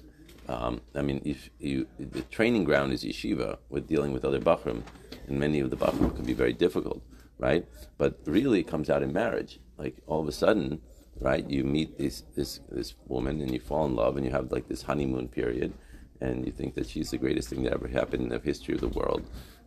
um, 0.49 0.81
I 0.95 1.03
mean, 1.03 1.23
if 1.25 1.51
you, 1.59 1.87
the 1.99 2.23
training 2.23 2.65
ground 2.65 2.93
is 2.93 3.05
yeshiva, 3.05 3.59
with 3.71 3.87
dealing 3.87 4.13
with 4.13 4.25
other 4.25 4.41
bachrim, 4.41 4.83
and 5.27 5.39
many 5.39 5.61
of 5.61 5.71
the 5.71 5.77
bachrim 5.77 6.15
can 6.15 6.25
be 6.25 6.33
very 6.33 6.53
difficult 6.53 7.03
right? 7.43 7.67
But 7.99 8.21
really, 8.25 8.61
it 8.61 8.69
comes 8.69 8.89
out 8.89 9.03
in 9.03 9.13
marriage. 9.13 9.59
Like 9.77 9.97
all 10.07 10.21
of 10.21 10.29
a 10.29 10.33
sudden, 10.33 10.81
right? 11.21 11.49
You 11.51 11.65
meet 11.65 11.99
this 11.99 12.23
this 12.37 12.61
this 12.71 12.95
woman 13.09 13.41
and 13.41 13.53
you 13.53 13.61
fall 13.61 13.85
in 13.85 13.97
love 13.97 14.17
and 14.17 14.25
you 14.25 14.31
have 14.31 14.53
like 14.53 14.69
this 14.69 14.83
honeymoon 14.83 15.29
period, 15.29 15.75
and 16.21 16.47
you 16.47 16.53
think 16.53 16.75
that 16.77 16.89
she's 16.89 17.11
the 17.11 17.19
greatest 17.19 17.49
thing 17.49 17.65
that 17.65 17.75
ever 17.75 17.89
happened 17.89 18.23
in 18.23 18.29
the 18.29 18.39
history 18.39 18.75
of 18.75 18.81
the 18.81 18.89
world, 18.89 19.23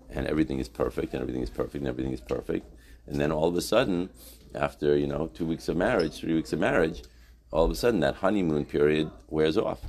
and 0.09 0.25
everything 0.25 0.59
is 0.59 0.69
perfect 0.69 1.13
and 1.13 1.21
everything 1.21 1.43
is 1.43 1.49
perfect 1.49 1.75
and 1.75 1.87
everything 1.87 2.13
is 2.13 2.21
perfect, 2.21 2.65
and 3.07 3.19
then 3.19 3.31
all 3.31 3.49
of 3.49 3.57
a 3.57 3.61
sudden, 3.61 4.09
after 4.55 4.95
you 4.97 5.07
know 5.07 5.27
two 5.27 5.45
weeks 5.45 5.67
of 5.67 5.75
marriage, 5.75 6.19
three 6.19 6.33
weeks 6.33 6.53
of 6.53 6.59
marriage, 6.59 7.03
all 7.51 7.65
of 7.65 7.71
a 7.71 7.75
sudden 7.75 7.99
that 8.01 8.15
honeymoon 8.15 8.65
period 8.65 9.11
wears 9.29 9.57
off. 9.57 9.81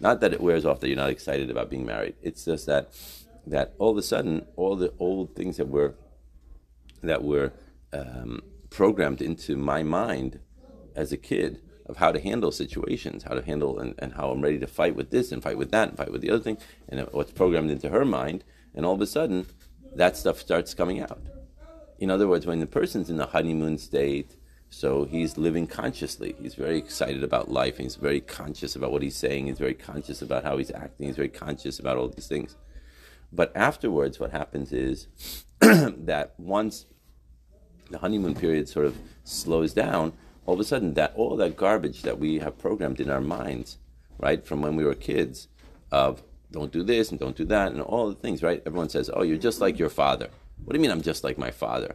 Not 0.00 0.20
that 0.20 0.32
it 0.32 0.40
wears 0.40 0.64
off 0.64 0.80
that 0.80 0.88
you're 0.88 0.96
not 0.96 1.10
excited 1.10 1.50
about 1.50 1.70
being 1.70 1.86
married. 1.86 2.14
It's 2.22 2.44
just 2.44 2.66
that 2.66 2.90
that 3.46 3.74
all 3.78 3.92
of 3.92 3.96
a 3.96 4.02
sudden 4.02 4.44
all 4.56 4.74
the 4.76 4.92
old 4.98 5.36
things 5.36 5.56
that 5.56 5.68
were 5.68 5.94
that 7.02 7.22
were 7.22 7.52
um, 7.92 8.42
programmed 8.70 9.22
into 9.22 9.56
my 9.56 9.82
mind 9.82 10.40
as 10.94 11.12
a 11.12 11.16
kid 11.16 11.60
of 11.86 11.98
how 11.98 12.10
to 12.10 12.20
handle 12.20 12.50
situations, 12.50 13.22
how 13.22 13.34
to 13.34 13.42
handle 13.42 13.78
and, 13.78 13.94
and 13.98 14.14
how 14.14 14.30
I'm 14.30 14.40
ready 14.40 14.58
to 14.58 14.66
fight 14.66 14.96
with 14.96 15.10
this 15.10 15.30
and 15.30 15.42
fight 15.42 15.56
with 15.56 15.70
that 15.70 15.88
and 15.88 15.96
fight 15.96 16.10
with 16.10 16.20
the 16.20 16.30
other 16.30 16.42
thing, 16.42 16.58
and 16.88 17.00
what's 17.12 17.30
programmed 17.30 17.70
into 17.70 17.90
her 17.90 18.04
mind, 18.04 18.42
and 18.74 18.84
all 18.84 18.94
of 18.94 19.00
a 19.00 19.06
sudden 19.06 19.46
that 19.94 20.16
stuff 20.16 20.38
starts 20.40 20.74
coming 20.74 21.00
out. 21.00 21.22
In 21.98 22.10
other 22.10 22.28
words, 22.28 22.44
when 22.44 22.60
the 22.60 22.66
person's 22.66 23.08
in 23.08 23.16
the 23.16 23.26
honeymoon 23.26 23.78
state, 23.78 24.36
so 24.76 25.06
he's 25.06 25.38
living 25.38 25.66
consciously. 25.66 26.36
He's 26.38 26.54
very 26.54 26.76
excited 26.76 27.24
about 27.24 27.50
life. 27.50 27.78
He's 27.78 27.96
very 27.96 28.20
conscious 28.20 28.76
about 28.76 28.92
what 28.92 29.00
he's 29.00 29.16
saying. 29.16 29.46
He's 29.46 29.58
very 29.58 29.72
conscious 29.72 30.20
about 30.20 30.44
how 30.44 30.58
he's 30.58 30.70
acting. 30.70 31.06
He's 31.06 31.16
very 31.16 31.30
conscious 31.30 31.78
about 31.78 31.96
all 31.96 32.08
these 32.08 32.26
things. 32.26 32.56
But 33.32 33.56
afterwards, 33.56 34.20
what 34.20 34.32
happens 34.32 34.74
is 34.74 35.06
that 35.60 36.34
once 36.36 36.84
the 37.90 37.96
honeymoon 37.96 38.34
period 38.34 38.68
sort 38.68 38.84
of 38.84 38.98
slows 39.24 39.72
down, 39.72 40.12
all 40.44 40.52
of 40.52 40.60
a 40.60 40.64
sudden 40.64 40.92
that 40.92 41.14
all 41.16 41.36
that 41.36 41.56
garbage 41.56 42.02
that 42.02 42.18
we 42.18 42.40
have 42.40 42.58
programmed 42.58 43.00
in 43.00 43.08
our 43.08 43.22
minds, 43.22 43.78
right, 44.18 44.46
from 44.46 44.60
when 44.60 44.76
we 44.76 44.84
were 44.84 44.94
kids, 44.94 45.48
of 45.90 46.22
don't 46.52 46.70
do 46.70 46.82
this 46.82 47.10
and 47.10 47.18
don't 47.18 47.34
do 47.34 47.46
that 47.46 47.72
and 47.72 47.80
all 47.80 48.10
the 48.10 48.14
things, 48.14 48.42
right? 48.42 48.62
Everyone 48.66 48.90
says, 48.90 49.08
"Oh, 49.10 49.22
you're 49.22 49.38
just 49.38 49.58
like 49.58 49.78
your 49.78 49.88
father." 49.88 50.28
What 50.62 50.74
do 50.74 50.78
you 50.78 50.82
mean 50.82 50.90
I'm 50.90 51.00
just 51.00 51.24
like 51.24 51.38
my 51.38 51.50
father? 51.50 51.94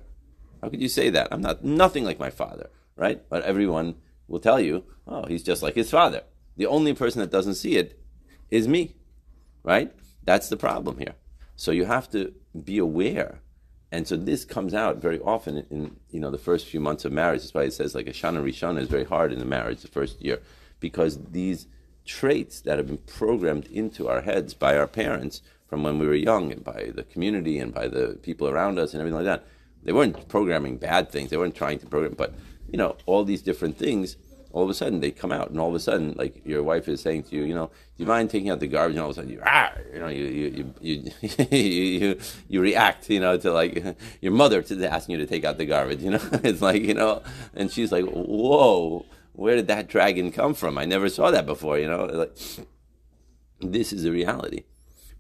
How 0.62 0.70
could 0.70 0.82
you 0.82 0.90
say 0.90 1.10
that? 1.10 1.28
I'm 1.32 1.42
not 1.42 1.64
nothing 1.64 2.04
like 2.04 2.20
my 2.20 2.30
father, 2.30 2.70
right? 2.96 3.22
But 3.30 3.44
everyone 3.44 3.96
will 4.28 4.40
tell 4.40 4.60
you, 4.60 4.84
"Oh, 5.08 5.26
he's 5.26 5.44
just 5.44 5.64
like 5.64 5.76
his 5.76 5.90
father." 5.90 6.24
The 6.58 6.68
only 6.68 6.94
person 6.94 7.22
that 7.22 7.32
doesn't 7.32 7.56
see 7.56 7.78
it 7.78 8.00
is 8.50 8.68
me, 8.68 8.96
right? 9.64 9.92
That's 10.24 10.50
the 10.50 10.58
problem 10.58 10.98
here. 11.00 11.16
So 11.56 11.72
you 11.72 11.86
have 11.86 12.10
to 12.12 12.34
be 12.64 12.78
aware 12.78 13.40
and 13.92 14.08
so 14.08 14.16
this 14.16 14.46
comes 14.46 14.74
out 14.74 14.98
very 14.98 15.20
often 15.20 15.66
in 15.70 15.98
you 16.10 16.20
know 16.20 16.32
the 16.32 16.38
first 16.38 16.68
few 16.68 16.80
months 16.80 17.04
of 17.04 17.12
marriage. 17.12 17.42
That's 17.42 17.54
why 17.54 17.64
it 17.64 17.74
says 17.74 17.94
like 17.94 18.08
a 18.08 18.14
shana 18.14 18.42
rishana 18.42 18.80
is 18.80 18.88
very 18.88 19.04
hard 19.04 19.34
in 19.34 19.40
the 19.40 19.46
marriage 19.46 19.82
the 19.82 19.90
first 19.90 20.22
year, 20.22 20.40
because 20.80 21.20
these 21.32 21.68
traits 22.06 22.62
that 22.62 22.78
have 22.78 22.88
been 22.88 22.98
programmed 23.00 23.66
into 23.68 24.08
our 24.08 24.22
heads 24.22 24.54
by 24.54 24.78
our 24.78 24.88
parents 24.88 25.42
from 25.68 25.84
when 25.84 26.00
we 26.00 26.08
were 26.08 26.16
young 26.16 26.52
and 26.52 26.64
by 26.64 26.92
the 26.96 27.04
community 27.04 27.60
and 27.60 27.74
by 27.74 27.88
the 27.88 28.18
people 28.24 28.48
around 28.48 28.80
us 28.80 28.94
and 28.94 29.02
everything 29.02 29.24
like 29.24 29.26
that. 29.26 29.46
They 29.84 29.92
weren't 29.92 30.28
programming 30.28 30.78
bad 30.78 31.10
things. 31.10 31.30
They 31.30 31.38
weren't 31.38 31.56
trying 31.56 31.80
to 31.80 31.86
program, 31.88 32.14
but 32.18 32.34
you 32.70 32.78
know 32.78 32.98
all 33.06 33.24
these 33.24 33.42
different 33.42 33.78
things 33.78 34.18
all 34.54 34.64
of 34.64 34.70
a 34.70 34.74
sudden 34.74 35.00
they 35.00 35.12
come 35.12 35.32
out, 35.32 35.50
and 35.50 35.60
all 35.60 35.70
of 35.70 35.76
a 35.76 35.80
sudden, 35.80 36.14
like 36.18 36.46
your 36.46 36.64
wife 36.64 36.88
is 36.88 37.02
saying 37.02 37.24
to 37.24 37.36
you, 37.36 37.44
you 37.44 37.56
know, 37.56 37.68
do 37.68 38.04
you 38.04 38.06
mind 38.06 38.30
taking 38.30 38.50
out 38.50 38.60
the 38.60 38.68
garbage? 38.68 38.96
And 38.96 39.04
all 39.04 39.10
of 39.10 39.18
a 39.18 39.22
sudden, 39.22 39.32
you, 39.32 39.42
ah, 39.46 39.72
you 39.94 40.00
know, 40.00 40.08
you 40.08 40.26
you 40.26 40.74
you 40.82 41.12
you, 41.22 41.48
you, 41.58 42.20
you 42.48 42.62
react, 42.62 43.10
you 43.10 43.20
know, 43.20 43.38
to 43.38 43.52
like 43.52 43.84
your 44.22 44.34
mother 44.34 44.62
to 44.62 44.92
asking 44.92 45.14
you 45.14 45.26
to 45.26 45.28
take 45.28 45.46
out 45.46 45.58
the 45.58 45.66
garbage. 45.66 46.02
You 46.02 46.12
know, 46.12 46.22
it's 46.44 46.62
like 46.62 46.82
you 46.82 46.94
know, 46.94 47.24
and 47.54 47.72
she's 47.72 47.92
like, 47.92 48.06
whoa, 48.06 49.06
where 49.34 49.56
did 49.56 49.68
that 49.68 49.88
dragon 49.88 50.32
come 50.32 50.54
from? 50.54 50.78
I 50.78 50.86
never 50.86 51.10
saw 51.10 51.32
that 51.32 51.46
before. 51.46 51.80
You 51.80 51.88
know, 51.88 52.06
like 52.06 52.38
this 53.62 53.94
is 53.94 54.06
a 54.06 54.12
reality, 54.12 54.64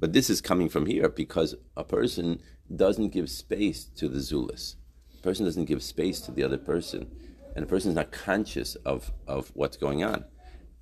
but 0.01 0.11
this 0.11 0.29
is 0.29 0.41
coming 0.41 0.67
from 0.67 0.87
here 0.87 1.07
because 1.07 1.55
a 1.77 1.85
person 1.85 2.41
doesn't 2.75 3.09
give 3.09 3.29
space 3.29 3.85
to 3.85 4.09
the 4.09 4.19
zulus. 4.19 4.75
A 5.17 5.21
person 5.21 5.45
doesn't 5.45 5.65
give 5.65 5.81
space 5.81 6.19
to 6.21 6.31
the 6.31 6.43
other 6.43 6.57
person 6.57 7.09
and 7.55 7.63
a 7.63 7.67
person 7.67 7.91
is 7.91 7.95
not 7.95 8.11
conscious 8.11 8.75
of, 8.75 9.11
of 9.27 9.51
what's 9.53 9.77
going 9.77 10.03
on. 10.03 10.25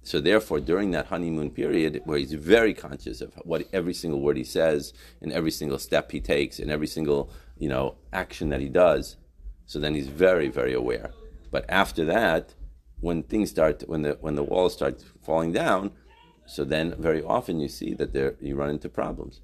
So 0.01 0.21
therefore, 0.21 0.61
during 0.61 0.91
that 0.91 1.07
honeymoon 1.07 1.51
period, 1.51 2.01
where 2.05 2.17
he's 2.17 2.33
very 2.33 2.73
conscious 2.73 3.19
of 3.19 3.33
what 3.43 3.67
every 3.73 3.93
single 3.93 4.21
word 4.21 4.37
he 4.37 4.45
says, 4.45 4.93
and 5.21 5.31
every 5.33 5.51
single 5.51 5.77
step 5.77 6.11
he 6.11 6.21
takes, 6.21 6.57
and 6.57 6.71
every 6.71 6.87
single 6.87 7.31
you 7.57 7.67
know 7.67 7.95
action 8.13 8.47
that 8.49 8.61
he 8.61 8.69
does, 8.69 9.17
so 9.65 9.77
then 9.77 9.93
he's 9.93 10.07
very 10.07 10.47
very 10.47 10.73
aware. 10.73 11.11
But 11.51 11.65
after 11.67 12.05
that, 12.05 12.55
when 13.01 13.23
things 13.23 13.49
start, 13.49 13.83
when 13.87 14.03
the 14.03 14.17
when 14.21 14.35
the 14.35 14.43
walls 14.43 14.73
start 14.73 15.03
falling 15.21 15.51
down, 15.51 15.91
so 16.49 16.63
then 16.65 16.95
very 16.97 17.23
often 17.23 17.59
you 17.59 17.67
see 17.67 17.93
that 17.93 18.13
there 18.13 18.35
you 18.41 18.55
run 18.55 18.69
into 18.69 18.89
problems. 18.89 19.41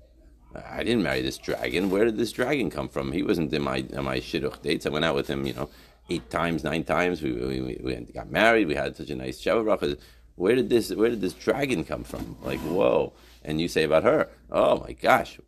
I 0.70 0.84
didn't 0.84 1.04
marry 1.04 1.22
this 1.22 1.38
dragon. 1.38 1.90
Where 1.90 2.06
did 2.06 2.18
this 2.18 2.32
dragon 2.32 2.70
come 2.70 2.88
from? 2.88 3.12
He 3.12 3.24
wasn't 3.24 3.54
in 3.54 3.62
my 3.62 3.78
in 3.78 4.04
my 4.04 4.20
shidduch 4.20 4.62
dates. 4.62 4.86
I 4.86 4.90
went 4.90 5.06
out 5.06 5.16
with 5.16 5.28
him, 5.28 5.46
you 5.46 5.54
know, 5.54 5.70
eight 6.10 6.30
times, 6.30 6.64
nine 6.64 6.84
times. 6.84 7.22
We, 7.22 7.34
we, 7.34 7.80
we 7.84 7.96
got 8.14 8.32
married. 8.32 8.68
We 8.68 8.76
had 8.76 8.96
such 8.96 9.10
a 9.10 9.16
nice 9.16 9.42
Sheva 9.42 9.98
Where 10.36 10.56
did 10.56 10.70
this 10.70 10.94
where 10.94 11.10
did 11.10 11.22
this 11.22 11.34
dragon 11.34 11.84
come 11.84 12.04
from? 12.04 12.38
Like, 12.42 12.60
whoa. 12.62 13.14
And 13.44 13.62
you 13.62 13.68
say 13.68 13.84
about 13.84 14.04
her, 14.04 14.30
oh 14.52 14.80
my 14.80 14.94
gosh, 14.94 15.40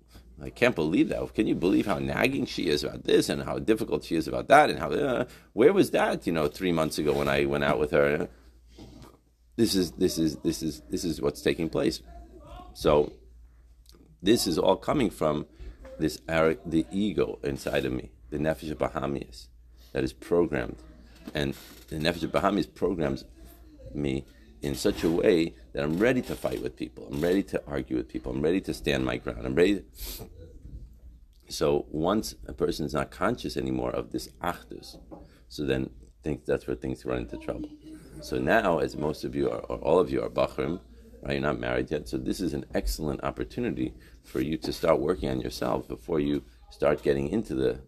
I 0.42 0.52
can't 0.52 0.76
believe 0.76 1.10
that. 1.10 1.34
Can 1.34 1.48
you 1.48 1.56
believe 1.56 1.88
how 1.88 1.98
nagging 1.98 2.46
she 2.46 2.68
is 2.68 2.84
about 2.84 3.06
this 3.06 3.30
and 3.30 3.44
how 3.44 3.58
difficult 3.58 4.04
she 4.04 4.16
is 4.16 4.28
about 4.28 4.48
that 4.50 4.70
and 4.70 4.78
how 4.78 4.92
uh, 4.92 5.26
where 5.54 5.74
was 5.74 5.92
that, 5.92 6.28
you 6.28 6.34
know, 6.34 6.48
3 6.48 6.72
months 6.74 7.00
ago 7.00 7.14
when 7.14 7.28
I 7.28 7.46
went 7.46 7.64
out 7.64 7.80
with 7.80 7.92
her? 7.92 8.30
This 9.58 9.76
is 9.76 9.92
this 9.94 10.18
is 10.20 10.38
this 10.38 10.62
is 10.62 10.82
this 10.90 11.04
is 11.04 11.20
what's 11.20 11.42
taking 11.42 11.68
place. 11.68 12.02
So 12.74 13.12
this 14.22 14.46
is 14.46 14.58
all 14.58 14.78
coming 14.78 15.10
from 15.10 15.48
this 16.00 16.22
the 16.28 16.86
ego 16.92 17.40
inside 17.44 17.84
of 17.86 17.92
me, 17.92 18.12
the 18.30 18.38
nefesh 18.38 18.74
bahamis 18.76 19.48
that 19.94 20.04
is 20.04 20.14
programmed, 20.14 20.78
and 21.34 21.56
the 21.90 21.98
nefesh 21.98 22.28
bahamis 22.28 22.74
programs 22.74 23.26
me 23.94 24.26
in 24.62 24.76
such 24.76 25.04
a 25.04 25.10
way 25.10 25.56
that 25.74 25.84
I'm 25.84 25.98
ready 25.98 26.22
to 26.24 26.36
fight 26.36 26.62
with 26.62 26.76
people. 26.76 27.08
I'm 27.12 27.22
ready 27.22 27.42
to 27.44 27.62
argue 27.68 27.98
with 27.98 28.10
people. 28.10 28.32
I'm 28.32 28.42
ready 28.42 28.62
to 28.62 28.74
stand 28.74 29.06
my 29.06 29.18
ground. 29.18 29.46
I'm 29.46 29.56
ready. 29.56 29.76
To... 29.76 29.84
So 31.50 31.86
once 31.90 32.36
a 32.48 32.54
person 32.54 32.86
is 32.86 32.94
not 32.94 33.10
conscious 33.10 33.58
anymore 33.58 33.92
of 33.92 34.12
this 34.12 34.30
achdus, 34.44 34.98
so 35.48 35.66
then 35.66 35.90
think 36.24 36.46
that's 36.46 36.68
where 36.68 36.76
things 36.76 37.06
run 37.06 37.20
into 37.20 37.38
trouble. 37.38 37.70
So 38.22 38.38
now, 38.38 38.80
as 38.80 38.96
most 38.96 39.24
of 39.24 39.36
you 39.36 39.50
are, 39.50 39.60
or 39.60 39.78
all 39.78 40.00
of 40.00 40.12
you 40.12 40.22
are 40.22 40.30
bachrim, 40.30 40.80
right? 41.22 41.34
You're 41.34 41.42
not 41.42 41.60
married 41.60 41.92
yet. 41.92 42.08
So 42.08 42.18
this 42.18 42.40
is 42.40 42.54
an 42.54 42.66
excellent 42.74 43.24
opportunity 43.24 43.94
for 44.24 44.42
you 44.42 44.58
to 44.58 44.74
start 44.74 45.00
working 45.00 45.30
on 45.30 45.42
yourself 45.42 45.88
before 45.88 46.20
you 46.20 46.44
start 46.70 47.04
getting 47.04 47.30
into 47.30 47.56
the 47.56 47.80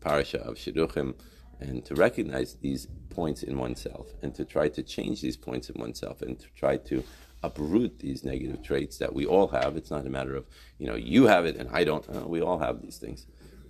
parasha 0.00 0.38
of 0.38 0.56
shidduchim 0.56 1.14
and 1.60 1.84
to 1.84 1.94
recognize 1.94 2.54
these 2.54 2.86
points 3.10 3.42
in 3.42 3.58
oneself 3.58 4.12
and 4.22 4.34
to 4.34 4.44
try 4.44 4.68
to 4.68 4.82
change 4.82 5.20
these 5.20 5.36
points 5.36 5.68
in 5.68 5.80
oneself 5.80 6.22
and 6.22 6.38
to 6.38 6.46
try 6.54 6.76
to 6.76 7.02
uproot 7.42 7.98
these 7.98 8.24
negative 8.24 8.62
traits 8.62 8.98
that 8.98 9.12
we 9.12 9.26
all 9.26 9.48
have. 9.48 9.76
It's 9.76 9.90
not 9.90 10.06
a 10.06 10.10
matter 10.10 10.36
of, 10.36 10.46
you 10.78 10.86
know, 10.86 10.94
you 10.94 11.26
have 11.26 11.46
it 11.46 11.56
and 11.56 11.68
I 11.72 11.84
don't. 11.84 12.08
Uh, 12.08 12.26
we 12.28 12.40
all 12.40 12.58
have 12.58 12.80
these 12.80 12.98
things. 12.98 13.26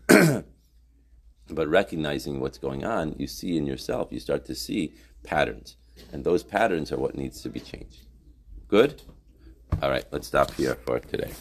but 1.51 1.69
recognizing 1.69 2.41
what's 2.41 2.59
going 2.59 2.85
on, 2.85 3.17
you 3.19 3.27
see 3.27 3.57
in 3.57 3.67
yourself, 3.67 4.09
you 4.11 4.21
start 4.21 4.45
to 4.47 4.55
see 4.55 4.95
patterns. 5.23 5.78
And 6.13 6.25
those 6.25 6.43
patterns 6.43 6.93
are 6.93 6.99
what 6.99 7.15
needs 7.15 7.43
to 7.43 7.49
be 7.49 7.61
changed. 7.61 8.07
Good? 8.69 9.03
All 9.83 9.91
right, 9.91 10.05
let's 10.11 10.27
stop 10.27 10.53
here 10.55 10.75
for 10.75 10.99
today. 10.99 11.33